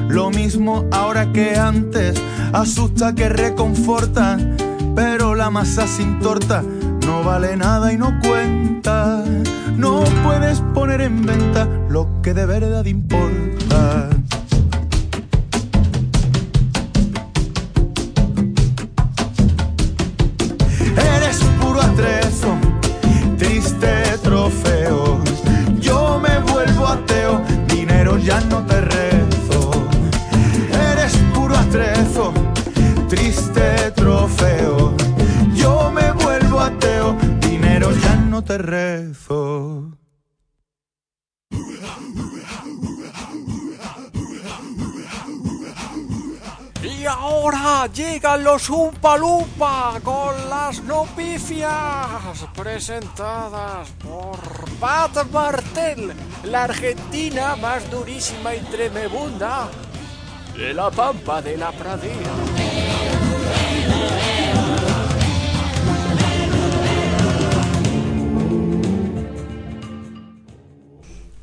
Lo 0.07 0.29
mismo 0.29 0.85
ahora 0.91 1.31
que 1.33 1.55
antes, 1.55 2.21
asusta 2.53 3.13
que 3.13 3.29
reconforta, 3.29 4.37
pero 4.95 5.35
la 5.35 5.49
masa 5.49 5.87
sin 5.87 6.19
torta 6.19 6.63
no 7.05 7.23
vale 7.23 7.57
nada 7.57 7.91
y 7.91 7.97
no 7.97 8.19
cuenta. 8.21 9.16
No 9.77 10.03
puedes 10.23 10.61
poner 10.73 11.01
en 11.01 11.25
venta 11.25 11.67
lo 11.89 12.21
que 12.21 12.33
de 12.33 12.45
verdad 12.45 12.85
importa. 12.85 14.09
Llegan 48.37 48.43
los 48.43 48.69
Umpalupa 48.69 49.99
con 50.03 50.49
las 50.49 50.81
noticias 50.83 51.67
presentadas 52.55 53.89
por 54.03 54.37
Pat 54.79 55.29
Martel, 55.31 56.13
la 56.43 56.63
argentina 56.63 57.55
más 57.55 57.89
durísima 57.89 58.55
y 58.55 58.59
tremebunda 58.61 59.69
de 60.55 60.73
la 60.73 60.89
pampa 60.91 61.41
de 61.41 61.57
la 61.57 61.71
pradera. 61.71 62.31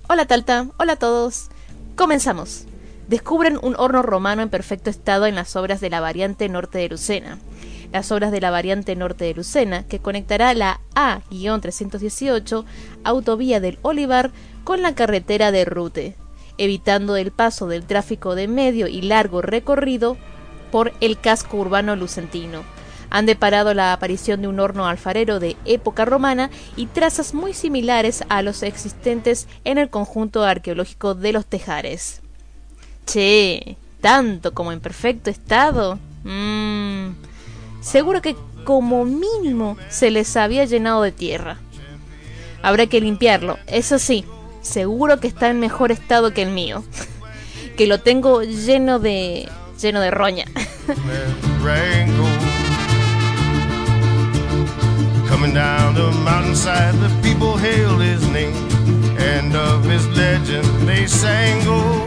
Hola 0.09 0.27
Talta, 0.27 0.67
hola 0.79 0.93
a 0.93 0.97
todos. 0.97 1.51
Comenzamos. 1.97 2.67
Descubren 3.09 3.59
un 3.61 3.75
horno 3.77 4.01
romano 4.01 4.41
en 4.41 4.49
perfecto 4.49 4.89
estado 4.89 5.27
en 5.27 5.35
las 5.35 5.57
obras 5.57 5.81
de 5.81 5.91
la 5.91 6.01
variante 6.01 6.49
norte 6.49 6.79
de 6.79 6.89
Lucena. 6.89 7.39
Las 7.93 8.11
obras 8.11 8.33
de 8.33 8.41
la 8.41 8.51
variante 8.51 8.97
norte 8.97 9.27
de 9.27 9.35
Lucena, 9.35 9.87
que 9.87 9.99
conectará 9.99 10.55
la 10.55 10.81
A-318 10.95 12.65
autovía 13.05 13.61
del 13.61 13.79
Olivar 13.83 14.31
con 14.65 14.81
la 14.81 14.95
carretera 14.95 15.53
de 15.53 15.67
Rute, 15.67 16.17
evitando 16.57 17.17
el 17.17 17.31
paso 17.31 17.67
del 17.67 17.85
tráfico 17.85 18.35
de 18.35 18.49
medio 18.49 18.87
y 18.87 19.03
largo 19.03 19.43
recorrido 19.43 20.17
por 20.73 20.93
el 21.01 21.21
casco 21.21 21.59
urbano 21.59 21.97
lucentino. 21.97 22.63
Han 23.11 23.27
deparado 23.27 23.75
la 23.75 23.93
aparición 23.93 24.41
de 24.41 24.49
un 24.49 24.59
horno 24.59 24.89
alfarero 24.89 25.41
de 25.41 25.57
época 25.67 26.07
romana 26.07 26.51
y 26.75 26.87
trazas 26.87 27.35
muy 27.35 27.53
similares 27.53 28.25
a 28.31 28.43
los 28.43 28.63
existentes 28.63 29.47
en 29.65 29.79
el 29.79 29.91
conjunto 29.91 30.43
arqueológico 30.43 31.15
de 31.15 31.33
los 31.33 31.47
Tejares. 31.47 32.24
Che, 33.07 33.77
tanto 34.01 34.53
como 34.53 34.73
en 34.73 34.81
perfecto 34.81 35.31
estado. 35.31 35.99
Mmm, 36.25 37.11
seguro 37.81 38.23
que 38.23 38.37
como 38.65 39.05
mínimo 39.05 39.77
se 39.89 40.11
les 40.11 40.37
había 40.37 40.65
llenado 40.65 41.03
de 41.03 41.13
tierra. 41.13 41.59
Habrá 42.63 42.87
que 42.87 43.01
limpiarlo, 43.01 43.59
eso 43.67 43.99
sí, 43.99 44.25
seguro 44.63 45.21
que 45.21 45.29
está 45.29 45.51
en 45.51 45.61
mejor 45.61 45.93
estado 45.93 46.33
que 46.33 46.43
el 46.43 46.51
mío. 46.51 46.83
que 47.77 47.87
lo 47.87 48.01
tengo 48.01 48.43
lleno 48.43 48.99
de. 48.99 49.49
lleno 49.81 50.01
de 50.01 50.11
roña. 50.11 50.45
Coming 55.29 55.53
down 55.55 55.95
the 55.95 56.13
mountainside, 56.23 56.95
the 57.01 57.11
people 57.21 57.57
hailed 57.57 58.01
his 58.01 58.23
name, 58.29 58.55
and 59.19 59.57
of 59.57 59.85
his 59.85 60.07
legend 60.17 60.65
they 60.87 61.07
sang, 61.09 61.61
oh, 61.67 62.07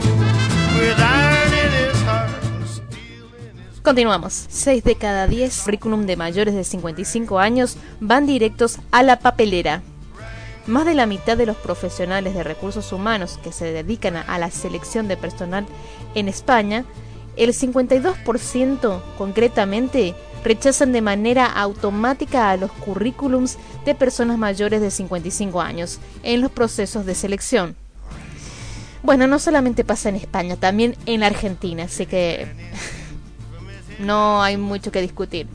Continuamos. 3.87 4.47
6 4.49 4.83
de 4.83 4.95
cada 4.95 5.27
10 5.27 5.61
currículum 5.63 6.05
de 6.05 6.17
mayores 6.17 6.53
de 6.53 6.65
55 6.65 7.39
años 7.39 7.77
van 8.01 8.25
directos 8.25 8.79
a 8.91 9.01
la 9.01 9.19
papelera. 9.19 9.81
Más 10.65 10.85
de 10.85 10.93
la 10.93 11.05
mitad 11.05 11.37
de 11.37 11.45
los 11.45 11.55
profesionales 11.55 12.33
de 12.33 12.43
recursos 12.43 12.91
humanos 12.91 13.39
que 13.41 13.53
se 13.53 13.71
dedican 13.71 14.17
a 14.17 14.37
la 14.39 14.51
selección 14.51 15.07
de 15.07 15.15
personal 15.15 15.65
en 16.15 16.27
España, 16.27 16.83
el 17.37 17.53
52% 17.53 19.01
concretamente 19.17 20.15
rechazan 20.43 20.91
de 20.91 21.01
manera 21.01 21.45
automática 21.45 22.51
a 22.51 22.57
los 22.57 22.71
currículums 22.73 23.57
de 23.85 23.95
personas 23.95 24.37
mayores 24.37 24.81
de 24.81 24.91
55 24.91 25.61
años 25.61 25.99
en 26.23 26.41
los 26.41 26.51
procesos 26.51 27.05
de 27.05 27.15
selección. 27.15 27.77
Bueno, 29.03 29.27
no 29.27 29.39
solamente 29.39 29.83
pasa 29.83 30.09
en 30.09 30.15
España, 30.15 30.55
también 30.55 30.95
en 31.05 31.23
Argentina, 31.23 31.83
así 31.83 32.05
que 32.05 32.47
no 33.99 34.41
hay 34.41 34.57
mucho 34.57 34.91
que 34.91 35.01
discutir. 35.01 35.47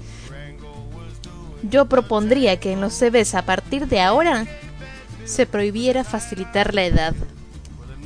Yo 1.63 1.87
propondría 1.87 2.59
que 2.59 2.73
en 2.73 2.81
los 2.81 2.95
CVs 2.95 3.35
a 3.35 3.43
partir 3.43 3.87
de 3.87 4.01
ahora 4.01 4.47
se 5.25 5.47
prohibiera 5.47 6.05
facilitar 6.05 6.75
la 6.75 6.85
edad. 6.85 7.15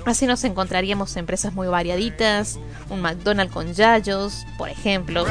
Así 0.04 0.26
nos 0.26 0.44
encontraríamos 0.44 1.16
empresas 1.16 1.52
muy 1.54 1.66
variaditas, 1.66 2.58
un 2.90 3.00
McDonald's 3.00 3.52
con 3.52 3.72
yayos, 3.72 4.46
por 4.56 4.68
ejemplo. 4.68 5.24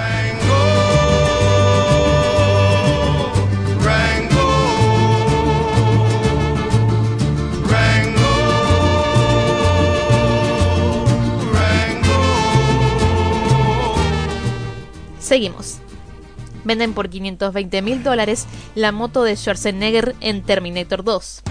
Seguimos. 15.35 15.79
Venden 16.63 16.93
por 16.93 17.09
520 17.09 17.81
mil 17.81 18.03
dólares 18.03 18.45
la 18.73 18.93
moto 18.93 19.21
de 19.23 19.35
Schwarzenegger 19.35 20.15
en 20.21 20.43
Terminator 20.43 21.03
2. 21.03 21.41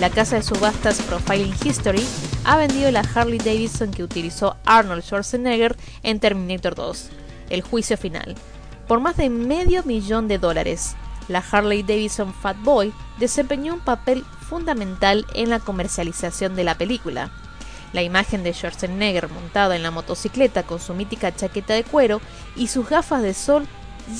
La 0.00 0.10
casa 0.10 0.34
de 0.34 0.42
subastas 0.42 1.00
Profiling 1.02 1.54
History 1.64 2.04
ha 2.44 2.56
vendido 2.56 2.90
la 2.90 3.02
Harley 3.14 3.38
Davidson 3.38 3.92
que 3.92 4.02
utilizó 4.02 4.56
Arnold 4.64 5.04
Schwarzenegger 5.04 5.76
en 6.02 6.18
Terminator 6.18 6.74
2, 6.74 7.10
el 7.50 7.62
juicio 7.62 7.96
final, 7.96 8.34
por 8.88 8.98
más 8.98 9.16
de 9.16 9.30
medio 9.30 9.84
millón 9.84 10.26
de 10.26 10.38
dólares. 10.38 10.96
La 11.28 11.38
Harley 11.38 11.84
Davidson 11.84 12.34
Fat 12.34 12.56
Boy 12.64 12.92
desempeñó 13.20 13.72
un 13.72 13.84
papel 13.84 14.24
fundamental 14.48 15.24
en 15.34 15.50
la 15.50 15.60
comercialización 15.60 16.56
de 16.56 16.64
la 16.64 16.76
película. 16.76 17.30
La 17.92 18.02
imagen 18.02 18.42
de 18.42 18.52
Schwarzenegger 18.52 19.28
montado 19.28 19.72
en 19.72 19.82
la 19.82 19.90
motocicleta 19.90 20.62
con 20.62 20.80
su 20.80 20.94
mítica 20.94 21.34
chaqueta 21.34 21.74
de 21.74 21.84
cuero 21.84 22.20
y 22.56 22.68
sus 22.68 22.88
gafas 22.88 23.22
de 23.22 23.34
sol 23.34 23.66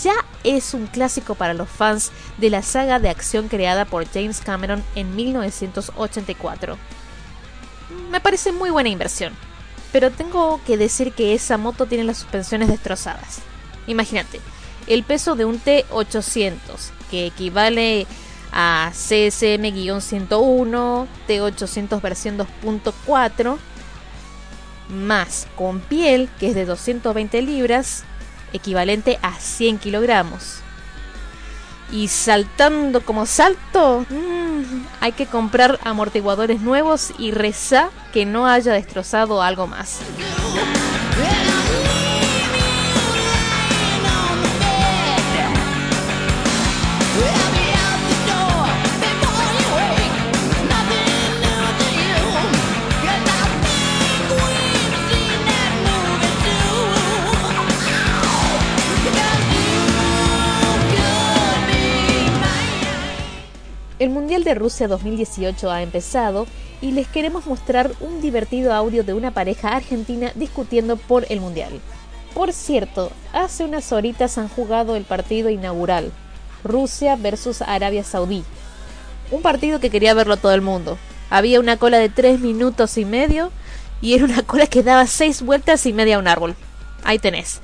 ya 0.02 0.14
es 0.44 0.74
un 0.74 0.86
clásico 0.86 1.34
para 1.34 1.54
los 1.54 1.68
fans 1.68 2.12
de 2.36 2.50
la 2.50 2.62
saga 2.62 2.98
de 2.98 3.08
acción 3.08 3.48
creada 3.48 3.84
por 3.84 4.06
James 4.06 4.40
Cameron 4.40 4.82
en 4.94 5.14
1984. 5.16 6.76
Me 8.10 8.20
parece 8.20 8.52
muy 8.52 8.70
buena 8.70 8.88
inversión. 8.88 9.34
pero 9.92 10.10
tengo 10.10 10.60
que 10.66 10.76
decir 10.76 11.12
que 11.12 11.34
esa 11.34 11.56
moto 11.56 11.86
tiene 11.86 12.04
las 12.04 12.18
suspensiones 12.18 12.68
destrozadas. 12.68 13.38
Imagínate, 13.86 14.40
el 14.86 15.02
peso 15.02 15.34
de 15.34 15.44
un 15.44 15.60
T800, 15.62 16.90
que 17.10 17.26
equivale 17.26 18.06
a 18.53 18.90
CSM-101, 18.92 21.07
T800 21.28 22.01
versión 22.01 22.38
2.4, 22.38 23.59
más 24.88 25.46
con 25.57 25.80
piel, 25.80 26.30
que 26.38 26.49
es 26.49 26.55
de 26.55 26.64
220 26.64 27.42
libras, 27.42 28.05
equivalente 28.53 29.18
a 29.22 29.34
100 29.34 29.78
kilogramos. 29.78 30.61
Y 31.90 32.09
saltando 32.09 33.01
como 33.01 33.26
salto, 33.26 34.05
mm, 34.09 34.84
hay 35.01 35.12
que 35.12 35.26
comprar 35.26 35.78
amortiguadores 35.84 36.61
nuevos 36.61 37.12
y 37.18 37.30
rezar 37.30 37.90
que 38.12 38.26
no 38.26 38.46
haya 38.46 38.72
destrozado 38.72 39.42
algo 39.42 39.66
más. 39.66 40.01
El 63.99 64.11
Mundial 64.11 64.44
de 64.44 64.55
Rusia 64.55 64.86
2018 64.86 65.70
ha 65.72 65.82
empezado 65.82 66.46
y 66.80 66.92
les 66.92 67.09
queremos 67.09 67.46
mostrar 67.46 67.90
un 68.01 68.20
divertido 68.20 68.72
audio 68.72 69.03
de 69.03 69.12
una 69.12 69.32
pareja 69.32 69.74
argentina 69.74 70.30
discutiendo 70.36 70.96
por 70.96 71.26
el 71.30 71.40
Mundial. 71.40 71.80
Por 72.32 72.53
cierto, 72.53 73.11
hace 73.32 73.64
unas 73.64 73.90
horitas 73.90 74.38
han 74.38 74.49
jugado 74.49 74.94
el 74.94 75.03
partido 75.03 75.51
inaugural, 75.51 76.12
Rusia 76.62 77.16
versus 77.16 77.61
Arabia 77.61 78.05
Saudí. 78.05 78.44
Un 79.32 79.42
partido 79.42 79.80
que 79.80 79.90
quería 79.90 80.14
verlo 80.14 80.36
todo 80.36 80.55
el 80.55 80.62
mundo. 80.62 80.96
Había 81.28 81.59
una 81.59 81.76
cola 81.76 81.99
de 81.99 82.09
3 82.09 82.38
minutos 82.38 82.99
y 82.99 83.05
medio 83.05 83.51
y 84.01 84.14
era 84.14 84.24
una 84.24 84.42
cola 84.42 84.68
que 84.68 84.84
daba 84.84 85.09
6 85.09 85.42
vueltas 85.42 85.86
y 85.86 85.92
media 85.92 86.16
a 86.16 86.18
un 86.20 86.28
árbol. 86.28 86.55
Ahí 87.03 87.18
tenés. 87.18 87.61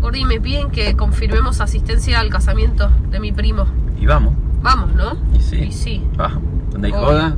Gordi, 0.00 0.24
me 0.24 0.40
piden 0.40 0.72
que 0.72 0.96
confirmemos 0.96 1.60
asistencia 1.60 2.18
al 2.18 2.30
casamiento 2.30 2.88
de 3.10 3.20
mi 3.20 3.30
primo. 3.30 3.66
Y 4.00 4.06
vamos. 4.06 4.34
Vamos, 4.62 4.94
¿no? 4.94 5.12
Y 5.36 5.40
sí. 5.40 5.56
Y 5.56 5.72
sí. 5.72 6.04
Vamos. 6.16 6.42
Donde 6.72 6.88
hay 6.88 6.92
Obvio. 6.94 7.04
joda. 7.04 7.36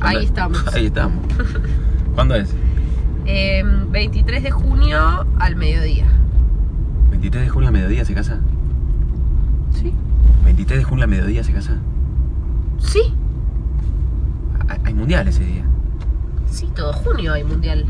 Ahí 0.00 0.14
donde- 0.14 0.28
estamos. 0.28 0.64
Ahí 0.74 0.86
estamos. 0.86 1.24
¿Cuándo 2.14 2.34
es? 2.36 2.54
Eh, 3.26 3.62
23 3.90 4.42
de 4.42 4.50
junio 4.50 5.26
al 5.38 5.56
mediodía. 5.56 6.06
23 7.10 7.44
de 7.44 7.48
junio 7.48 7.68
a 7.68 7.72
mediodía 7.72 8.04
se 8.04 8.14
casa. 8.14 8.38
Sí. 9.72 9.92
23 10.44 10.80
de 10.80 10.84
junio 10.84 11.04
a 11.04 11.08
mediodía 11.08 11.42
se 11.42 11.52
casa. 11.52 11.78
Sí. 12.78 13.00
Hay, 14.84 14.94
mundial 14.94 15.26
ese 15.28 15.44
día. 15.44 15.64
Sí, 16.50 16.68
todo 16.74 16.92
junio 16.92 17.32
hay 17.32 17.44
mundial. 17.44 17.86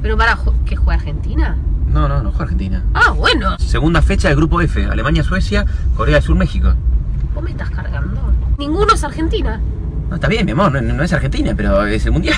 Pero 0.00 0.16
para, 0.16 0.38
¿que 0.64 0.76
juega 0.76 0.94
Argentina? 0.94 1.56
No, 1.86 2.08
no, 2.08 2.22
no 2.22 2.30
juega 2.30 2.44
Argentina. 2.44 2.82
Ah, 2.94 3.10
bueno. 3.10 3.58
Segunda 3.58 4.02
fecha 4.02 4.28
del 4.28 4.36
grupo 4.36 4.60
F. 4.60 4.84
Alemania, 4.86 5.22
Suecia, 5.22 5.66
Corea 5.96 6.14
del 6.16 6.22
Sur, 6.22 6.36
México. 6.36 6.74
Vos 7.34 7.42
me 7.42 7.50
estás 7.50 7.70
cargando. 7.70 8.32
Ninguno 8.58 8.94
es 8.94 9.04
Argentina. 9.04 9.60
No, 10.08 10.16
está 10.16 10.28
bien, 10.28 10.44
mi 10.44 10.52
amor, 10.52 10.72
no, 10.72 10.80
no 10.80 11.02
es 11.02 11.12
Argentina, 11.12 11.54
pero 11.56 11.86
es 11.86 12.04
el 12.04 12.12
mundial. 12.12 12.36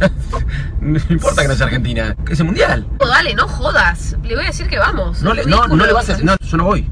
no 0.80 0.98
importa 1.10 1.42
que 1.42 1.48
no 1.48 1.54
sea 1.54 1.66
Argentina, 1.66 2.16
es 2.30 2.40
el 2.40 2.46
mundial. 2.46 2.86
Oh, 2.98 3.06
dale, 3.06 3.34
no 3.34 3.46
jodas. 3.46 4.16
Le 4.22 4.34
voy 4.34 4.44
a 4.44 4.46
decir 4.48 4.66
que 4.68 4.78
vamos. 4.78 5.22
No, 5.22 5.34
le, 5.34 5.44
no, 5.44 5.68
no 5.68 5.84
le 5.84 5.92
vas 5.92 6.08
a 6.08 6.12
decir, 6.12 6.24
no, 6.24 6.36
yo 6.40 6.56
no 6.56 6.64
voy. 6.64 6.88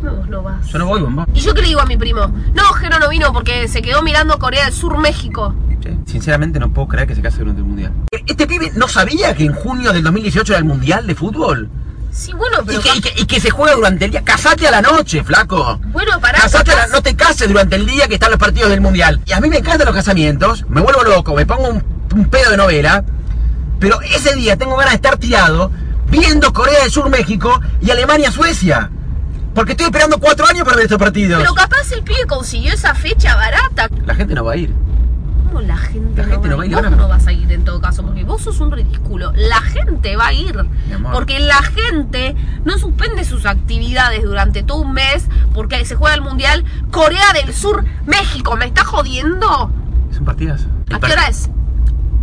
¿Cómo 0.00 0.16
vos 0.16 0.28
no 0.28 0.42
vas? 0.42 0.66
Yo 0.68 0.78
no 0.78 0.86
voy, 0.86 1.00
bomba. 1.02 1.26
¿Y 1.34 1.40
yo 1.40 1.54
qué 1.54 1.62
le 1.62 1.68
digo 1.68 1.80
a 1.80 1.86
mi 1.86 1.96
primo? 1.96 2.26
No, 2.54 2.62
Jero 2.74 2.98
no 2.98 3.08
vino 3.08 3.32
porque 3.32 3.68
se 3.68 3.82
quedó 3.82 4.02
mirando 4.02 4.38
Corea 4.38 4.64
del 4.64 4.72
Sur, 4.74 4.98
México. 4.98 5.54
Sinceramente 6.06 6.58
no 6.58 6.70
puedo 6.72 6.88
creer 6.88 7.06
que 7.08 7.14
se 7.14 7.22
case 7.22 7.38
durante 7.38 7.60
el 7.60 7.66
mundial. 7.66 7.92
¿Este 8.26 8.46
pibe 8.46 8.72
no 8.76 8.86
sabía 8.88 9.34
que 9.34 9.44
en 9.44 9.52
junio 9.52 9.92
del 9.92 10.02
2018 10.02 10.52
era 10.52 10.58
el 10.58 10.64
mundial 10.64 11.06
de 11.06 11.14
fútbol? 11.14 11.68
Sí, 12.12 12.32
bueno, 12.32 12.58
pero... 12.66 12.80
Y 12.80 12.82
que, 12.82 12.96
y 12.96 13.00
que- 13.00 13.22
y 13.22 13.26
que 13.26 13.40
se 13.40 13.50
juega 13.50 13.76
durante 13.76 14.04
el 14.04 14.10
día. 14.10 14.22
Casate 14.24 14.66
a 14.66 14.70
la 14.72 14.82
noche, 14.82 15.22
flaco. 15.22 15.78
Bueno, 15.92 16.18
pará. 16.20 16.40
Casate 16.40 16.72
a 16.72 16.76
la- 16.76 16.86
no 16.88 17.00
te 17.02 17.14
cases 17.14 17.48
durante 17.48 17.76
el 17.76 17.86
día 17.86 18.08
que 18.08 18.14
están 18.14 18.30
los 18.30 18.40
partidos 18.40 18.70
del 18.70 18.80
mundial. 18.80 19.20
Y 19.26 19.32
a 19.32 19.40
mí 19.40 19.48
me 19.48 19.58
encantan 19.58 19.86
los 19.86 19.94
casamientos, 19.94 20.64
me 20.68 20.80
vuelvo 20.80 21.04
loco, 21.04 21.34
me 21.34 21.46
pongo 21.46 21.68
un, 21.68 21.82
un 22.14 22.24
pedo 22.26 22.50
de 22.50 22.56
novela. 22.56 23.04
Pero 23.78 24.00
ese 24.02 24.34
día 24.34 24.56
tengo 24.56 24.76
ganas 24.76 24.92
de 24.92 24.96
estar 24.96 25.16
tirado 25.18 25.70
viendo 26.10 26.52
Corea 26.52 26.80
del 26.82 26.90
Sur, 26.90 27.08
México 27.08 27.60
y 27.80 27.90
Alemania, 27.90 28.30
Suecia. 28.32 28.90
Porque 29.54 29.72
estoy 29.72 29.86
esperando 29.86 30.18
cuatro 30.18 30.46
años 30.46 30.64
para 30.64 30.76
ver 30.76 30.84
estos 30.84 30.98
partidos. 30.98 31.40
Pero 31.40 31.54
capaz 31.54 31.90
el 31.92 32.02
pibe 32.02 32.24
consiguió 32.28 32.72
esa 32.72 32.94
fecha 32.94 33.34
barata. 33.36 33.88
La 34.06 34.14
gente 34.14 34.34
no 34.34 34.44
va 34.44 34.52
a 34.52 34.56
ir. 34.56 34.72
¿Cómo 35.48 35.60
la 35.62 35.76
gente, 35.76 36.22
La 36.22 36.28
gente 36.28 36.48
no 36.48 36.56
va 36.56 36.62
a 36.62 36.66
ir, 36.66 36.74
Vos 36.76 36.90
no 36.92 37.08
vas 37.08 37.26
a 37.26 37.32
ir 37.32 37.50
en 37.50 37.64
todo 37.64 37.80
caso, 37.80 38.04
porque 38.04 38.22
vos 38.22 38.40
sos 38.40 38.60
un 38.60 38.70
ridículo. 38.70 39.32
La 39.34 39.60
gente 39.60 40.14
va 40.14 40.28
a 40.28 40.32
ir. 40.32 40.54
Porque 41.12 41.40
la 41.40 41.60
gente 41.62 42.36
no 42.64 42.78
suspende 42.78 43.24
sus 43.24 43.46
actividades 43.46 44.22
durante 44.22 44.62
todo 44.62 44.82
un 44.82 44.92
mes 44.92 45.26
porque 45.52 45.84
se 45.84 45.96
juega 45.96 46.14
el 46.14 46.22
Mundial 46.22 46.64
Corea 46.92 47.32
del 47.34 47.52
Sur, 47.52 47.84
México. 48.06 48.56
¿Me 48.56 48.66
estás 48.66 48.86
jodiendo? 48.86 49.72
Es 50.12 50.18
un 50.18 50.24
partidazo. 50.24 50.68
¿A 50.92 51.00
qué 51.00 51.12
hora 51.12 51.26
es? 51.26 51.50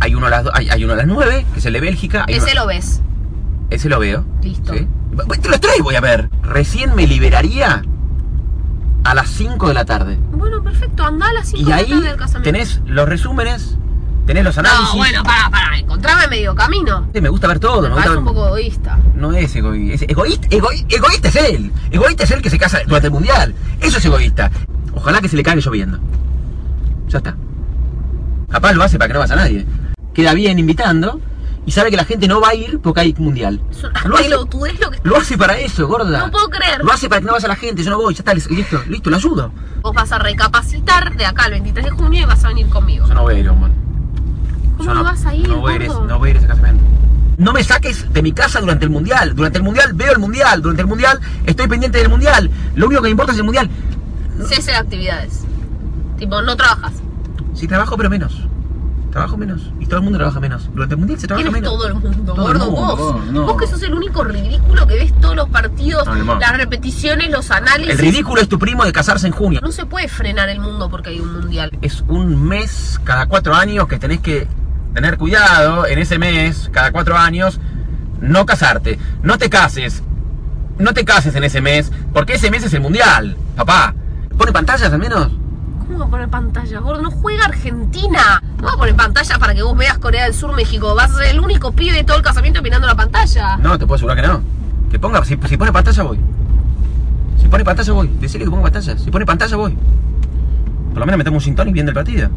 Hay 0.00 0.14
uno 0.14 0.28
a 0.28 0.30
las, 0.30 0.44
do- 0.44 0.54
hay, 0.54 0.70
hay 0.70 0.84
uno 0.84 0.94
a 0.94 0.96
las 0.96 1.06
9, 1.06 1.44
que 1.52 1.58
es 1.58 1.66
el 1.66 1.74
de 1.74 1.80
Bélgica. 1.80 2.24
hay 2.26 2.34
Ese 2.36 2.52
uno- 2.52 2.62
lo 2.62 2.66
ves. 2.68 3.02
Ese 3.70 3.88
lo 3.88 3.98
veo. 3.98 4.24
Listo. 4.42 4.72
¿sí? 4.74 4.86
Te 5.42 5.48
los 5.48 5.60
tres 5.60 5.74
voy 5.82 5.94
a 5.94 6.00
ver. 6.00 6.30
Recién 6.42 6.94
me 6.94 7.06
liberaría 7.06 7.82
a 9.04 9.14
las 9.14 9.28
5 9.30 9.68
de 9.68 9.74
la 9.74 9.84
tarde. 9.84 10.18
Bueno, 10.32 10.62
perfecto. 10.62 11.04
Andá 11.04 11.28
a 11.28 11.32
las 11.34 11.48
5 11.48 11.60
Y 11.60 11.64
de 11.64 11.70
la 11.70 11.76
ahí 11.76 11.88
tarde 11.90 12.08
del 12.08 12.16
casamiento. 12.16 12.42
tenés 12.50 12.80
los 12.86 13.08
resúmenes, 13.08 13.76
tenés 14.26 14.44
los 14.44 14.56
análisis. 14.58 14.88
No, 14.92 14.96
bueno, 14.96 15.22
pará, 15.22 15.50
pará. 15.50 15.78
Encontrame 15.78 16.28
medio 16.28 16.54
camino. 16.54 17.08
Sí, 17.14 17.20
Me 17.20 17.28
gusta 17.28 17.46
ver 17.48 17.58
todo. 17.58 17.82
Me 17.82 17.88
Me 17.88 17.94
gusta 17.94 18.10
ver- 18.10 18.18
un 18.18 18.24
poco 18.24 18.46
egoísta. 18.46 18.98
No 19.14 19.32
es 19.32 19.54
egoísta. 19.56 19.94
Es 20.04 20.10
egoísta, 20.10 20.48
egoí- 20.48 20.84
egoísta 20.88 21.28
es 21.28 21.36
él. 21.36 21.72
Egoísta 21.90 22.24
es 22.24 22.30
él 22.30 22.42
que 22.42 22.50
se 22.50 22.58
casa 22.58 22.78
durante 22.86 23.06
el 23.08 23.12
mundial. 23.12 23.54
Eso 23.80 23.98
es 23.98 24.04
egoísta. 24.04 24.50
Ojalá 24.94 25.20
que 25.20 25.28
se 25.28 25.36
le 25.36 25.42
caiga 25.42 25.60
lloviendo. 25.60 25.98
Ya 27.08 27.18
está. 27.18 27.36
Capaz 28.50 28.72
lo 28.72 28.82
hace 28.84 28.98
para 28.98 29.08
que 29.08 29.14
no 29.14 29.20
vaya 29.20 29.36
nadie. 29.36 29.66
Queda 30.14 30.34
bien 30.34 30.58
invitando 30.58 31.20
y 31.68 31.70
sabe 31.70 31.90
que 31.90 31.98
la 31.98 32.06
gente 32.06 32.26
no 32.26 32.40
va 32.40 32.48
a 32.48 32.54
ir 32.54 32.80
porque 32.80 33.02
hay 33.02 33.14
mundial. 33.18 33.60
Lo 34.06 34.16
hace, 34.16 34.24
pelotudez 34.24 34.80
lo 34.80 34.90
que... 34.90 35.00
lo 35.02 35.18
hace 35.18 35.36
para 35.36 35.58
eso, 35.58 35.86
gorda. 35.86 36.20
No 36.20 36.30
puedo 36.30 36.48
creer. 36.48 36.82
Lo 36.82 36.90
hace 36.90 37.10
para 37.10 37.20
que 37.20 37.26
no 37.26 37.34
vaya 37.34 37.46
la 37.46 37.56
gente. 37.56 37.84
Yo 37.84 37.90
no 37.90 37.98
voy. 37.98 38.14
Ya 38.14 38.20
está, 38.20 38.32
listo, 38.32 38.82
listo, 38.88 39.10
lo 39.10 39.16
ayudo. 39.16 39.52
Vos 39.82 39.92
vas 39.92 40.10
a 40.10 40.18
recapacitar 40.18 41.14
de 41.14 41.26
acá 41.26 41.44
al 41.44 41.50
23 41.50 41.84
de 41.84 41.90
junio 41.90 42.22
y 42.22 42.24
vas 42.24 42.42
a 42.42 42.48
venir 42.48 42.70
conmigo. 42.70 43.06
Yo 43.06 43.12
no 43.12 43.20
voy 43.20 43.34
a 43.34 43.38
ir, 43.40 43.50
hombre. 43.50 43.70
¿Cómo 44.78 44.94
no 44.94 45.04
vas 45.04 45.26
a 45.26 45.34
ir, 45.34 45.46
No 45.46 45.60
voy 45.60 45.74
a 45.74 45.76
ir, 45.76 45.82
a 45.82 45.86
no 45.88 46.18
voy 46.18 46.28
a 46.28 46.30
ir 46.30 46.36
a 46.36 46.38
ese 46.38 46.48
casamiento. 46.48 46.84
No 47.36 47.52
me 47.52 47.62
saques 47.62 48.10
de 48.14 48.22
mi 48.22 48.32
casa 48.32 48.62
durante 48.62 48.86
el 48.86 48.90
mundial. 48.90 49.34
Durante 49.34 49.58
el 49.58 49.64
mundial 49.64 49.92
veo 49.92 50.12
el 50.12 50.18
mundial. 50.18 50.62
Durante 50.62 50.80
el 50.80 50.88
mundial 50.88 51.20
estoy 51.44 51.68
pendiente 51.68 51.98
del 51.98 52.08
mundial. 52.08 52.50
Lo 52.76 52.86
único 52.86 53.02
que 53.02 53.08
me 53.08 53.10
importa 53.10 53.32
es 53.32 53.38
el 53.38 53.44
mundial. 53.44 53.68
Cese 54.46 54.70
de 54.70 54.76
actividades. 54.78 55.44
Tipo, 56.16 56.40
no 56.40 56.56
trabajas. 56.56 56.94
Sí, 57.52 57.68
trabajo, 57.68 57.94
pero 57.98 58.08
menos. 58.08 58.47
Trabajo 59.18 59.36
menos. 59.36 59.70
Y 59.80 59.86
todo 59.86 59.96
el 59.98 60.02
mundo 60.04 60.18
trabaja 60.18 60.40
menos. 60.40 60.68
Durante 60.72 60.94
el 60.94 60.98
mundial 60.98 61.20
se 61.20 61.26
trabaja 61.26 61.44
Tienes 61.50 61.62
menos. 61.62 61.76
todo 61.76 61.86
el 61.88 61.94
mundo, 61.94 62.34
Todo 62.34 62.52
el 62.52 62.58
gordo. 62.58 62.70
mundo, 62.70 62.96
vos. 62.96 63.12
vos, 63.14 63.26
no. 63.26 63.46
Vos 63.46 63.56
que 63.60 63.66
sos 63.66 63.82
el 63.82 63.94
único 63.94 64.24
ridículo 64.24 64.86
que 64.86 64.94
ves 64.94 65.12
todos 65.20 65.36
los 65.36 65.48
partidos, 65.48 66.06
No, 66.06 66.38
las 66.38 66.56
repeticiones, 66.56 67.30
los 67.30 67.50
análisis. 67.50 67.92
El 67.92 67.98
ridículo 67.98 68.40
es 68.40 68.48
tu 68.48 68.58
primo 68.58 68.84
de 68.84 68.92
casarse 68.92 69.26
en 69.26 69.32
junio. 69.32 69.60
No 69.62 69.72
se 69.72 69.86
puede 69.86 70.08
frenar 70.08 70.48
el 70.48 70.60
mundo 70.60 70.88
porque 70.90 71.10
hay 71.10 71.20
un 71.20 71.32
mundial. 71.32 71.70
Es 71.82 72.02
un 72.08 72.42
mes 72.48 73.00
cada 73.04 73.26
cuatro 73.26 73.54
años 73.54 73.86
que 73.88 73.98
tenés 73.98 74.20
que 74.20 74.46
tener 74.94 75.18
cuidado 75.18 75.86
en 75.86 75.98
ese 75.98 76.18
mes, 76.18 76.70
cada 76.72 76.92
cuatro 76.92 77.16
años, 77.16 77.60
no 78.20 78.46
casarte. 78.46 78.98
No 79.22 79.38
te 79.38 79.48
cases. 79.50 80.02
No 80.78 80.92
te 80.94 81.04
cases 81.04 81.34
en 81.34 81.42
ese 81.44 81.60
mes, 81.60 81.90
porque 82.12 82.34
ese 82.34 82.50
mes 82.50 82.62
es 82.64 82.72
el 82.72 82.80
mundial, 82.80 83.36
papá. 83.56 83.94
¿Pone 84.36 84.52
pantallas 84.52 84.92
al 84.92 85.00
menos? 85.00 85.28
¿Cómo 85.98 86.10
va 86.12 86.16
a 86.18 86.20
poner 86.20 86.30
pantalla, 86.30 86.78
gordo? 86.78 87.02
No 87.02 87.10
juega 87.10 87.46
Argentina. 87.46 88.40
No 88.58 88.68
va 88.68 88.74
a 88.74 88.76
poner 88.76 88.94
pantalla 88.94 89.36
para 89.36 89.52
que 89.52 89.64
vos 89.64 89.76
veas 89.76 89.98
Corea 89.98 90.26
del 90.26 90.32
Sur, 90.32 90.54
México. 90.54 90.94
Vas 90.94 91.10
a 91.10 91.18
ser 91.18 91.26
el 91.34 91.40
único 91.40 91.72
pibe 91.72 91.96
de 91.96 92.04
todo 92.04 92.18
el 92.18 92.22
casamiento 92.22 92.62
mirando 92.62 92.86
la 92.86 92.94
pantalla. 92.94 93.56
No, 93.56 93.76
te 93.76 93.84
puedo 93.84 93.96
asegurar 93.96 94.16
que 94.20 94.28
no. 94.28 94.40
Que 94.92 95.00
ponga, 95.00 95.24
si, 95.24 95.36
si 95.48 95.56
pone 95.56 95.72
pantalla 95.72 96.04
voy. 96.04 96.20
Si 97.40 97.48
pone 97.48 97.64
pantalla 97.64 97.92
voy. 97.92 98.06
Decirle 98.20 98.44
que 98.44 98.50
ponga 98.50 98.62
pantalla. 98.62 98.96
Si 98.96 99.10
pone 99.10 99.26
pantalla 99.26 99.56
voy. 99.56 99.76
Por 100.90 101.00
lo 101.00 101.06
menos 101.06 101.18
metemos 101.18 101.42
un 101.42 101.44
sintón 101.44 101.68
y 101.68 101.72
viendo 101.72 101.90
el 101.90 101.94
partido. 101.96 102.30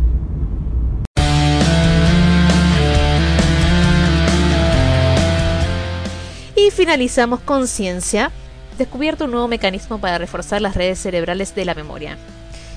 Y 6.55 6.71
finalizamos 6.71 7.41
con 7.41 7.67
ciencia. 7.67 8.31
Descubierto 8.79 9.25
un 9.25 9.31
nuevo 9.31 9.47
mecanismo 9.47 9.99
para 9.99 10.17
reforzar 10.17 10.63
las 10.63 10.75
redes 10.75 10.97
cerebrales 10.97 11.53
de 11.53 11.65
la 11.65 11.75
memoria. 11.75 12.17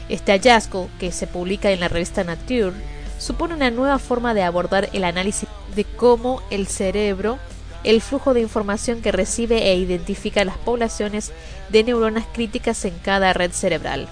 Este 0.08 0.32
hallazgo, 0.32 0.88
que 1.00 1.12
se 1.12 1.26
publica 1.26 1.70
en 1.70 1.80
la 1.80 1.88
revista 1.88 2.24
Nature, 2.24 2.72
supone 3.18 3.54
una 3.54 3.70
nueva 3.70 3.98
forma 3.98 4.34
de 4.34 4.42
abordar 4.42 4.90
el 4.92 5.04
análisis 5.04 5.48
de 5.74 5.84
cómo 5.84 6.42
el 6.50 6.66
cerebro, 6.66 7.38
el 7.84 8.00
flujo 8.00 8.34
de 8.34 8.40
información 8.40 9.00
que 9.00 9.12
recibe 9.12 9.70
e 9.70 9.76
identifica 9.76 10.44
las 10.44 10.58
poblaciones 10.58 11.32
de 11.70 11.84
neuronas 11.84 12.26
críticas 12.32 12.84
en 12.84 12.98
cada 12.98 13.32
red 13.32 13.52
cerebral, 13.52 14.08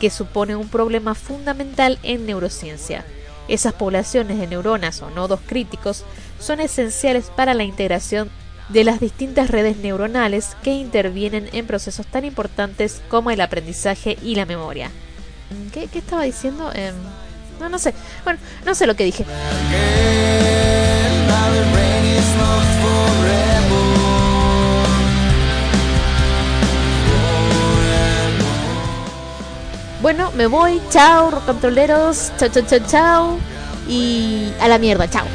que 0.00 0.10
supone 0.10 0.56
un 0.56 0.68
problema 0.68 1.14
fundamental 1.14 1.98
en 2.02 2.26
neurociencia. 2.26 3.04
Esas 3.48 3.72
poblaciones 3.72 4.38
de 4.38 4.46
neuronas 4.46 5.02
o 5.02 5.10
nodos 5.10 5.40
críticos 5.46 6.04
son 6.38 6.60
esenciales 6.60 7.30
para 7.34 7.54
la 7.54 7.64
integración 7.64 8.30
de 8.68 8.84
las 8.84 9.00
distintas 9.00 9.50
redes 9.50 9.78
neuronales 9.78 10.56
que 10.62 10.72
intervienen 10.72 11.48
en 11.52 11.66
procesos 11.66 12.06
tan 12.06 12.24
importantes 12.24 13.00
como 13.08 13.30
el 13.30 13.40
aprendizaje 13.40 14.18
y 14.22 14.34
la 14.34 14.44
memoria. 14.44 14.90
¿Qué, 15.72 15.88
estaba 15.92 16.22
diciendo? 16.22 16.70
Em, 16.74 16.94
no, 17.60 17.68
no 17.68 17.78
sé. 17.78 17.94
Bueno, 18.24 18.38
no 18.64 18.74
sé 18.74 18.86
lo 18.86 18.94
que 18.94 19.04
dije. 19.04 19.24
Bueno, 30.00 30.30
me 30.32 30.46
voy. 30.46 30.80
Chao, 30.90 31.30
controleros. 31.44 32.32
Chao, 32.38 32.48
chao, 32.48 32.62
chao, 32.66 32.78
chao. 32.86 33.38
Y 33.88 34.52
a 34.60 34.68
la 34.68 34.78
mierda. 34.78 35.08
Chao. 35.08 35.26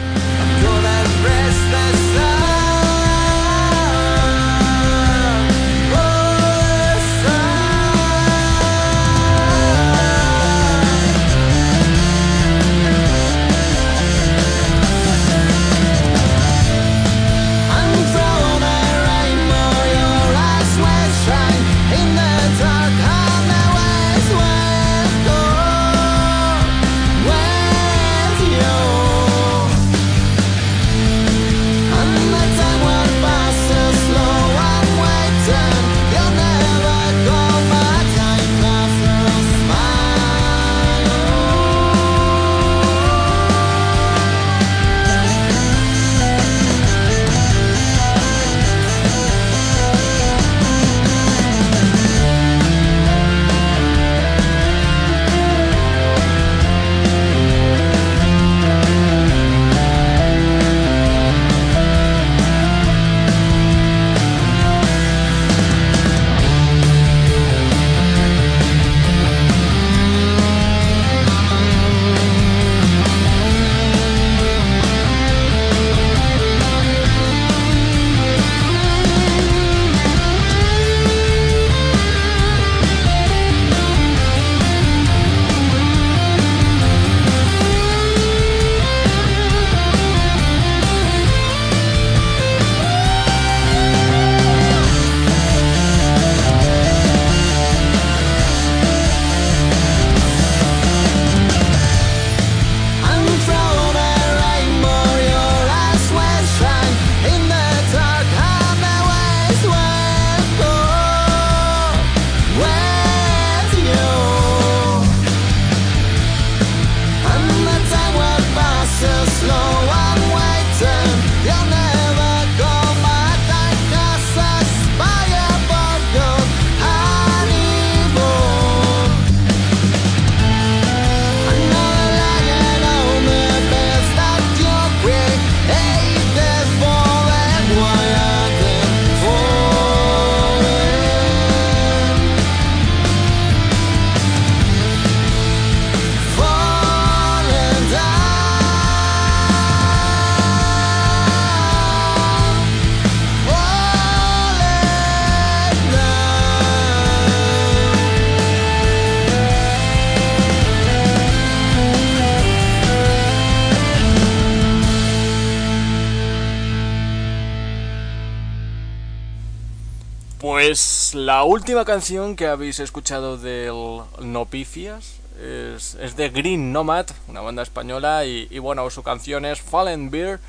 Última 171.54 171.86
canción 171.86 172.36
que 172.36 172.47
habéis 172.47 172.80
escuchado 172.80 173.38
del 173.38 174.01
No 174.20 174.45
Pifias 174.45 175.18
es, 175.39 175.93
es 176.01 176.16
de 176.16 176.30
Green 176.30 176.72
Nomad, 176.72 177.06
una 177.28 177.41
banda 177.41 177.62
española, 177.62 178.26
y, 178.26 178.58
bueno, 178.58 178.89
su 178.89 179.04
canción 179.04 179.45
es 179.45 179.62
Fallen 179.62 180.10
Beer. 180.10 180.39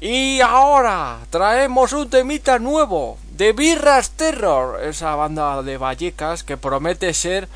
Y 0.00 0.40
ahora 0.40 1.20
traemos 1.30 1.92
un 1.92 2.10
temita 2.10 2.58
nuevo 2.58 3.16
de 3.30 3.52
Birras 3.52 4.10
Terror, 4.10 4.82
esa 4.82 5.14
banda 5.14 5.62
de 5.62 5.78
Vallecas 5.78 6.42
que 6.42 6.56
promete 6.56 7.14
ser 7.14 7.48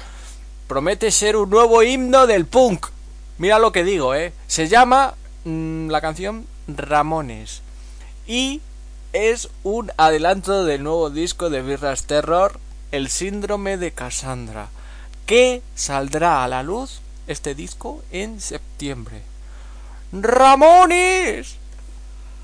promete 0.68 1.10
ser 1.10 1.36
un 1.36 1.50
nuevo 1.50 1.82
himno 1.82 2.28
del 2.28 2.46
punk. 2.46 2.86
Mira 3.38 3.58
lo 3.58 3.72
que 3.72 3.82
digo, 3.82 4.14
eh. 4.14 4.32
Se 4.46 4.68
llama 4.68 5.14
mm, 5.44 5.88
la 5.88 6.00
canción 6.00 6.46
Ramones 6.68 7.62
y 8.26 8.60
es 9.12 9.48
un 9.64 9.90
adelanto 9.96 10.64
del 10.64 10.84
nuevo 10.84 11.10
disco 11.10 11.50
de 11.50 11.62
Birras 11.62 12.04
Terror, 12.04 12.60
El 12.90 13.08
síndrome 13.10 13.76
de 13.76 13.92
Cassandra, 13.92 14.68
que 15.26 15.62
saldrá 15.74 16.42
a 16.42 16.48
la 16.48 16.62
luz 16.62 17.00
este 17.26 17.54
disco 17.54 18.02
en 18.10 18.40
septiembre. 18.40 19.20
Ramones. 20.10 21.58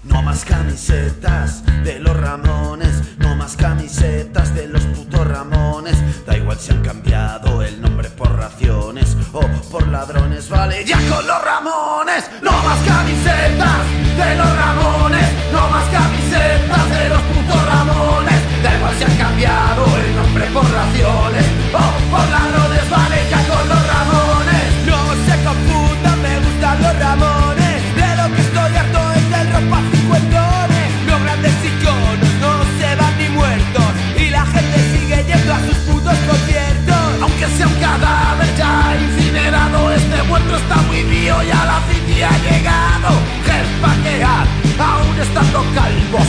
No 0.03 0.20
más 0.20 0.45
camisetas 0.45 1.64
de 1.82 1.99
los 1.99 2.14
Ramones, 2.14 3.16
no 3.16 3.34
más 3.36 3.57
camisetas 3.57 4.55
de 4.55 4.68
los 4.68 4.82
putos 4.82 5.26
Ramones. 5.26 5.97
Da 6.26 6.36
igual 6.36 6.59
si 6.61 6.72
han 6.72 6.82
cambiado 6.82 7.62
el 7.62 7.80
nombre 7.80 8.11
por 8.11 8.36
raciones 8.36 9.16
o 9.32 9.40
por 9.70 9.88
ladrones, 9.88 10.51
vale, 10.51 10.84
ya 10.84 10.99
con 11.09 11.26
los 11.26 11.42
Ramones. 11.42 12.30
No 12.42 12.53
más 12.53 12.86
camisetas 12.86 13.80
de 14.18 14.36
los 14.36 14.57
Ramones, 14.57 15.53
no 15.53 15.70
más 15.70 15.88
camisetas 15.88 16.90
de 16.90 17.09
los 17.09 17.22
putos 17.22 17.64
Ramones. 17.64 18.62
Da 18.62 18.76
igual 18.76 18.95
si 18.99 19.05
han 19.05 19.16
cambiado 19.16 19.93
por 20.55 20.65
raciones 20.71 21.47
o 21.75 21.85
por 22.13 22.27
las 22.31 22.47
rodes 22.55 22.89
valencia 22.89 23.39
con 23.51 23.69
los 23.69 23.83
ramones. 23.93 24.67
No 24.87 24.99
se 25.27 25.35
confunda, 25.43 26.11
me 26.23 26.35
gustan 26.39 26.77
los 26.81 26.95
ramones. 26.97 27.77
De 27.99 28.09
lo 28.19 28.27
que 28.35 28.41
estoy 28.41 28.77
harto 28.77 29.01
es 29.19 29.27
del 29.35 29.47
rock 29.53 29.67
para 29.73 29.91
cincuentones. 29.91 30.87
Los 31.11 31.21
grandes 31.25 31.55
sillones 31.61 32.33
no 32.45 32.53
se 32.79 32.89
van 32.95 33.15
ni 33.19 33.29
muertos. 33.31 33.91
Y 34.17 34.31
la 34.31 34.47
gente 34.47 34.77
sigue 34.93 35.25
yendo 35.27 35.55
a 35.55 35.61
sus 35.67 35.79
putos 35.91 36.19
conciertos. 36.31 37.05
Aunque 37.23 37.47
sea 37.57 37.67
un 37.67 37.79
cadáver 37.87 38.51
ya 38.57 38.95
incinerado, 38.95 39.91
este 39.91 40.23
muerto 40.23 40.57
está 40.57 40.77
muy 40.87 41.03
mío 41.03 41.35
y 41.43 41.51
a 41.51 41.65
la 41.65 41.79
fin 41.89 42.05
ha 42.23 42.37
llegado. 42.47 43.11
Jefaquear, 43.47 44.47
aún 44.79 45.19
estando 45.19 45.65
calvos, 45.75 46.29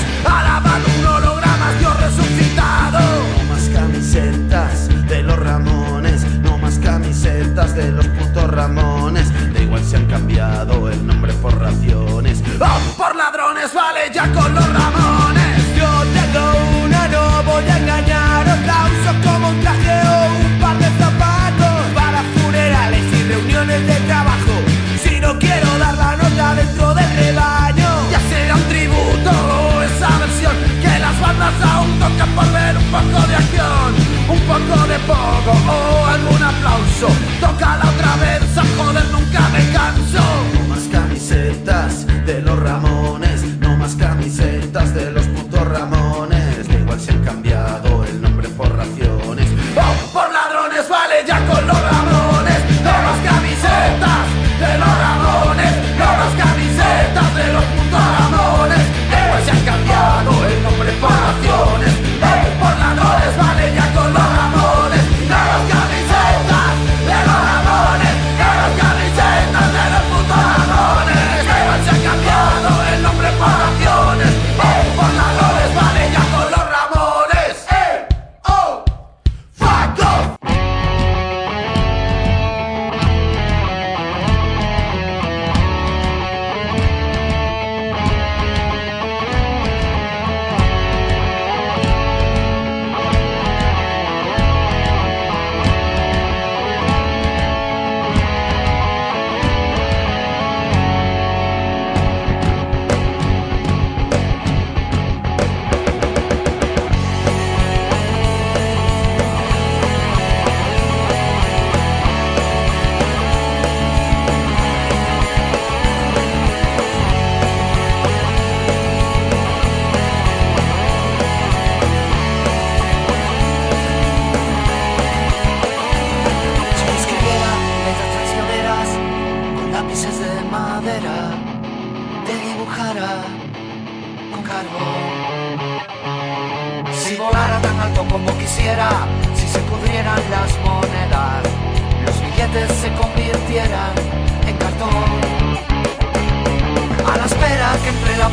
de 7.56 7.89
los 7.89 8.06
putos 8.08 8.49
Ramones. 8.49 9.32
Da 9.53 9.62
igual 9.62 9.82
si 9.82 9.95
han 9.95 10.06
cambiado 10.08 10.89
el 10.89 11.08
nombre 11.08 11.32
por 11.36 11.58
raciones. 11.58 12.43
¡Oh, 12.60 12.97
por 12.97 13.16
ladrones! 13.16 13.74
Vale, 13.74 14.12
ya 14.14 14.30
con 14.34 14.53
los 14.53 14.74
Ramones. 14.74 15.56
Yo 15.78 15.88
tengo 16.14 16.51
una, 16.84 17.08
no 17.08 17.43
voy 17.43 17.64
a 17.64 17.78
engañaros 17.78 18.60
La 18.66 18.88
uso 18.91 19.12
como 19.24 19.49
un 19.49 19.62
traje 19.62 20.01
o 20.06 20.45
un 20.45 20.60
par 20.60 20.78
de 20.78 20.89
zapatos 20.99 21.76
Para 21.93 22.24
funerales 22.36 23.03
y 23.14 23.24
reuniones 23.24 23.88
de 23.88 23.95
trabajo 24.08 24.53
Si 25.01 25.20
no 25.20 25.39
quiero 25.39 25.68
dar 25.78 25.95
la 25.95 26.18
nota 26.18 26.56
dentro 26.56 26.93
del 26.93 27.10
rebaño 27.16 27.89
Ya 28.12 28.20
sea 28.30 28.56
un 28.56 28.64
tributo 28.64 29.32
o 29.32 29.82
esa 29.82 30.18
versión 30.20 30.56
que 30.82 30.99
las 30.99 31.20
bandas 31.22 31.53
aún 31.62 31.99
tocan 31.99 32.30
por 32.36 32.51
ver 32.51 32.78
un 32.78 32.86
poco 32.86 33.28
de 33.28 33.36
acción, 33.36 34.14
un 34.30 34.40
poco 34.42 34.88
de 34.88 35.00
poco 35.00 35.52
o 35.72 36.06
algún 36.06 36.44
aplauso. 36.44 37.08
Toca 37.40 37.78
la 37.78 37.90
otra 37.90 38.16
vez, 38.18 38.42
joder, 38.78 39.06
nunca 39.12 39.50
me 39.50 39.72
canso. 39.72 40.24
Más 40.70 40.84
camisetas 40.92 42.06
de 42.26 42.42
los 42.42 42.58
Ramones, 42.60 43.25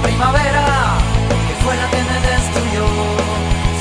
primavera, 0.03 0.99
que 1.49 1.55
fue 1.65 1.77
la 1.77 1.87
que 1.91 2.03
me 2.03 2.19
destruyó, 2.27 2.87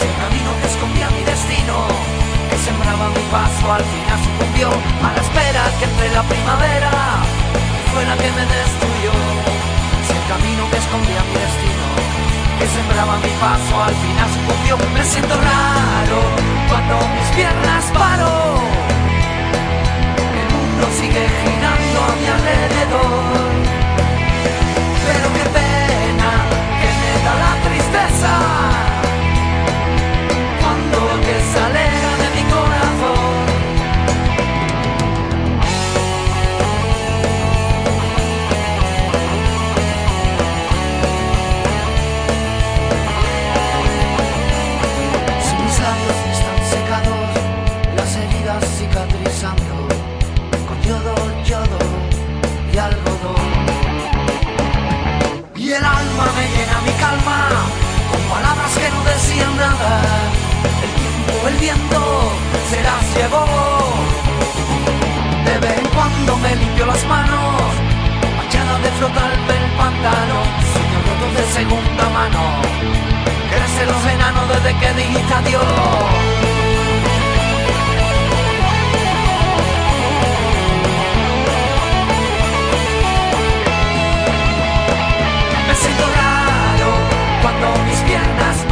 el 0.05 0.13
camino 0.21 0.49
que 0.61 0.67
escondía 0.67 1.09
mi 1.09 1.23
destino 1.23 2.21
que 2.49 2.57
sembraba 2.57 3.09
mi 3.09 3.23
paso 3.31 3.71
al 3.71 3.83
final 3.83 4.17
sucumbió 4.19 4.67
a 4.69 5.09
la 5.15 5.21
espera 5.21 5.63
que 5.79 5.85
entre 5.85 6.09
la 6.11 6.23
primavera 6.23 6.91
que 7.75 7.83
fue 7.91 8.03
la 8.05 8.15
que 8.15 8.29
me 8.37 8.45
destruyó. 8.45 9.13
El 10.11 10.23
camino 10.27 10.63
que 10.69 10.77
escondía 10.77 11.21
mi 11.27 11.35
destino 11.39 11.85
que 12.59 12.67
sembraba 12.67 13.17
mi 13.17 13.33
paso 13.39 13.73
al 13.83 13.95
final 13.95 14.27
sucumbió. 14.37 14.77
Me 14.93 15.03
siento 15.03 15.35
raro 15.35 16.19
cuando 16.69 16.95
mis 17.15 17.27
piernas 17.35 17.83
paro. 17.93 18.31
El 20.41 20.47
mundo 20.55 20.87
sigue 20.99 21.23
girando 21.43 21.97
a 22.07 22.11
mi 22.19 22.27
alrededor 22.35 23.50
mi 56.85 56.91
calma 56.93 57.49
con 58.11 58.21
palabras 58.29 58.71
que 58.77 58.89
no 58.89 59.03
decían 59.03 59.55
nada. 59.57 60.01
El 60.85 60.91
tiempo, 61.01 61.47
el 61.47 61.55
viento 61.57 62.31
se 62.69 62.81
las 62.83 63.03
llevó. 63.15 63.45
De 65.45 65.57
vez 65.59 65.77
en 65.77 65.87
cuando 65.87 66.37
me 66.37 66.55
limpio 66.55 66.85
las 66.85 67.05
manos, 67.05 67.61
manchada 68.37 68.77
de 68.79 68.89
frotarme 68.97 69.53
el 69.63 69.71
pantalón. 69.77 70.47
Sueño 70.71 70.97
roto 71.07 71.27
de 71.37 71.45
segunda 71.53 72.09
mano, 72.09 72.41
crecen 73.49 73.87
los 73.93 74.05
enanos 74.13 74.47
desde 74.49 74.79
que 74.79 74.93
dijiste 74.93 75.33
adiós. 75.33 76.40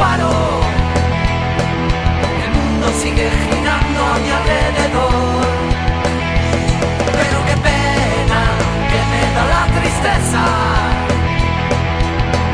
Paro. 0.00 0.32
El 2.44 2.50
mundo 2.58 2.86
sigue 3.02 3.26
girando 3.44 4.00
a 4.12 4.16
mi 4.22 4.30
alrededor. 4.38 5.42
Pero 7.18 7.36
qué 7.48 7.56
pena 7.68 8.40
que 8.90 9.00
me 9.10 9.22
da 9.36 9.44
la 9.54 9.62
tristeza. 9.76 10.42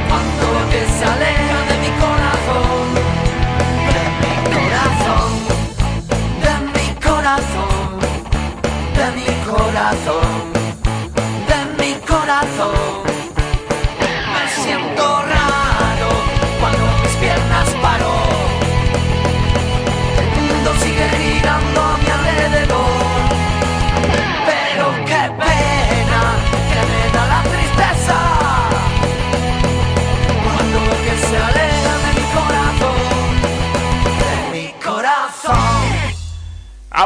Cuando 0.09 0.47
que 0.71 0.83
se 0.97 1.05
aleja 1.15 1.59
de 1.71 1.77
mi 1.85 1.91
corazón. 2.05 2.87
De 3.95 4.03
mi 4.23 4.35
corazón. 4.57 5.31
De 6.45 6.55
mi 6.75 6.87
corazón. 7.07 7.91
De 8.99 9.07
mi 9.17 9.29
corazón. 9.51 10.56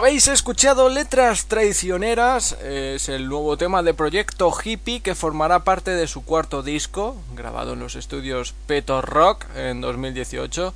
Habéis 0.01 0.29
escuchado 0.29 0.89
Letras 0.89 1.45
Traicioneras, 1.45 2.57
es 2.65 3.11
el 3.11 3.29
nuevo 3.29 3.59
tema 3.59 3.83
de 3.83 3.93
Proyecto 3.93 4.51
Hippie 4.51 5.03
que 5.03 5.15
formará 5.15 5.63
parte 5.63 5.91
de 5.91 6.07
su 6.07 6.25
cuarto 6.25 6.63
disco, 6.63 7.17
grabado 7.37 7.75
en 7.75 7.81
los 7.81 7.97
estudios 7.97 8.55
Peto 8.67 9.03
Rock 9.03 9.45
en 9.55 9.83
2018. 9.83 10.73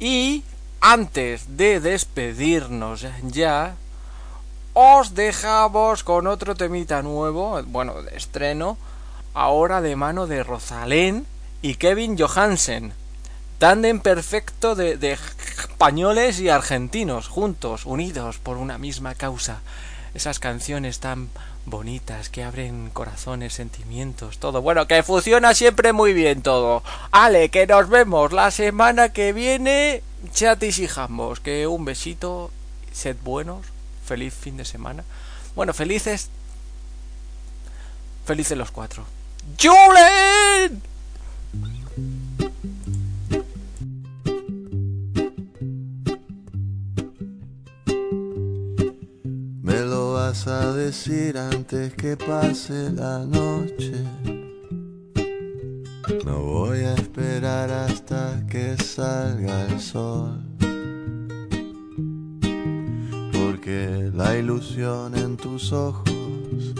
Y 0.00 0.44
antes 0.82 1.56
de 1.56 1.80
despedirnos 1.80 3.06
ya, 3.22 3.74
os 4.74 5.14
dejamos 5.14 6.04
con 6.04 6.26
otro 6.26 6.54
temita 6.54 7.00
nuevo, 7.00 7.62
bueno, 7.68 8.02
de 8.02 8.18
estreno, 8.18 8.76
ahora 9.32 9.80
de 9.80 9.96
mano 9.96 10.26
de 10.26 10.42
Rosalén 10.42 11.26
y 11.62 11.76
Kevin 11.76 12.18
Johansen. 12.18 12.92
Tándem 13.58 13.98
perfecto 13.98 14.74
de, 14.74 14.96
de 14.96 15.12
españoles 15.12 16.38
y 16.38 16.48
argentinos, 16.48 17.26
juntos, 17.26 17.86
unidos 17.86 18.38
por 18.38 18.56
una 18.56 18.78
misma 18.78 19.14
causa. 19.14 19.60
Esas 20.14 20.38
canciones 20.38 21.00
tan 21.00 21.28
bonitas 21.66 22.28
que 22.28 22.44
abren 22.44 22.90
corazones, 22.90 23.54
sentimientos, 23.54 24.38
todo. 24.38 24.62
Bueno, 24.62 24.86
que 24.86 25.02
funciona 25.02 25.54
siempre 25.54 25.92
muy 25.92 26.12
bien 26.12 26.42
todo. 26.42 26.82
Ale, 27.10 27.48
que 27.50 27.66
nos 27.66 27.88
vemos 27.88 28.32
la 28.32 28.50
semana 28.50 29.10
que 29.10 29.32
viene. 29.32 30.02
Chatis 30.32 30.78
y 30.78 30.88
jambos, 30.88 31.40
que 31.40 31.66
un 31.66 31.84
besito, 31.84 32.50
sed 32.92 33.16
buenos, 33.22 33.66
feliz 34.04 34.34
fin 34.34 34.56
de 34.56 34.64
semana. 34.64 35.04
Bueno, 35.54 35.74
felices. 35.74 36.30
Felices 38.24 38.58
los 38.58 38.70
cuatro. 38.70 39.04
¡Julen! 39.60 40.82
Vas 50.28 50.46
a 50.46 50.72
decir 50.74 51.38
antes 51.38 51.94
que 51.94 52.14
pase 52.14 52.90
la 52.92 53.20
noche. 53.20 53.94
No 56.26 56.42
voy 56.42 56.80
a 56.80 56.92
esperar 56.92 57.70
hasta 57.70 58.46
que 58.46 58.76
salga 58.76 59.64
el 59.68 59.80
sol. 59.80 60.38
Porque 63.32 64.10
la 64.12 64.36
ilusión 64.36 65.16
en 65.16 65.38
tus 65.38 65.72
ojos 65.72 66.74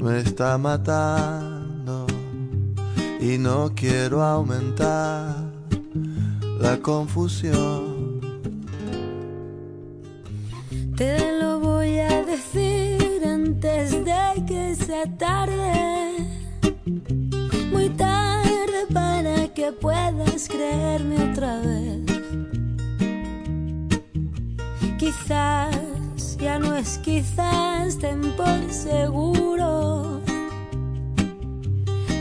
me 0.00 0.18
está 0.18 0.58
matando. 0.58 2.08
Y 3.20 3.38
no 3.38 3.70
quiero 3.76 4.24
aumentar 4.24 5.36
la 6.58 6.76
confusión. 6.78 7.85
Tarde. 15.08 16.26
Muy 17.72 17.88
tarde 17.90 18.86
para 18.92 19.48
que 19.54 19.72
puedas 19.72 20.48
creerme 20.48 21.30
otra 21.30 21.60
vez. 21.60 22.00
Quizás, 24.98 26.36
ya 26.38 26.58
no 26.58 26.76
es 26.76 26.98
quizás, 26.98 27.98
ten 27.98 28.20
por 28.36 28.72
seguro 28.72 30.20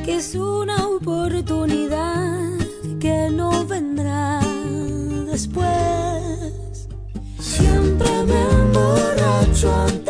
que 0.06 0.18
es 0.18 0.36
una 0.36 0.88
oportunidad 0.88 2.52
que 3.00 3.30
no 3.32 3.66
vendrá 3.66 4.40
después. 5.32 6.88
Siempre 7.40 8.10
me 8.26 8.40
emborracho 8.62 10.05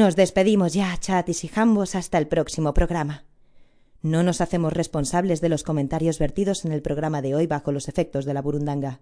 Nos 0.00 0.16
despedimos 0.16 0.72
ya, 0.72 0.96
chatis 0.96 1.44
y 1.44 1.48
jambos, 1.48 1.94
hasta 1.94 2.16
el 2.16 2.26
próximo 2.26 2.72
programa. 2.72 3.26
No 4.00 4.22
nos 4.22 4.40
hacemos 4.40 4.72
responsables 4.72 5.42
de 5.42 5.50
los 5.50 5.62
comentarios 5.62 6.18
vertidos 6.18 6.64
en 6.64 6.72
el 6.72 6.80
programa 6.80 7.20
de 7.20 7.34
hoy 7.34 7.46
bajo 7.46 7.70
los 7.70 7.86
efectos 7.86 8.24
de 8.24 8.32
la 8.32 8.40
burundanga. 8.40 9.00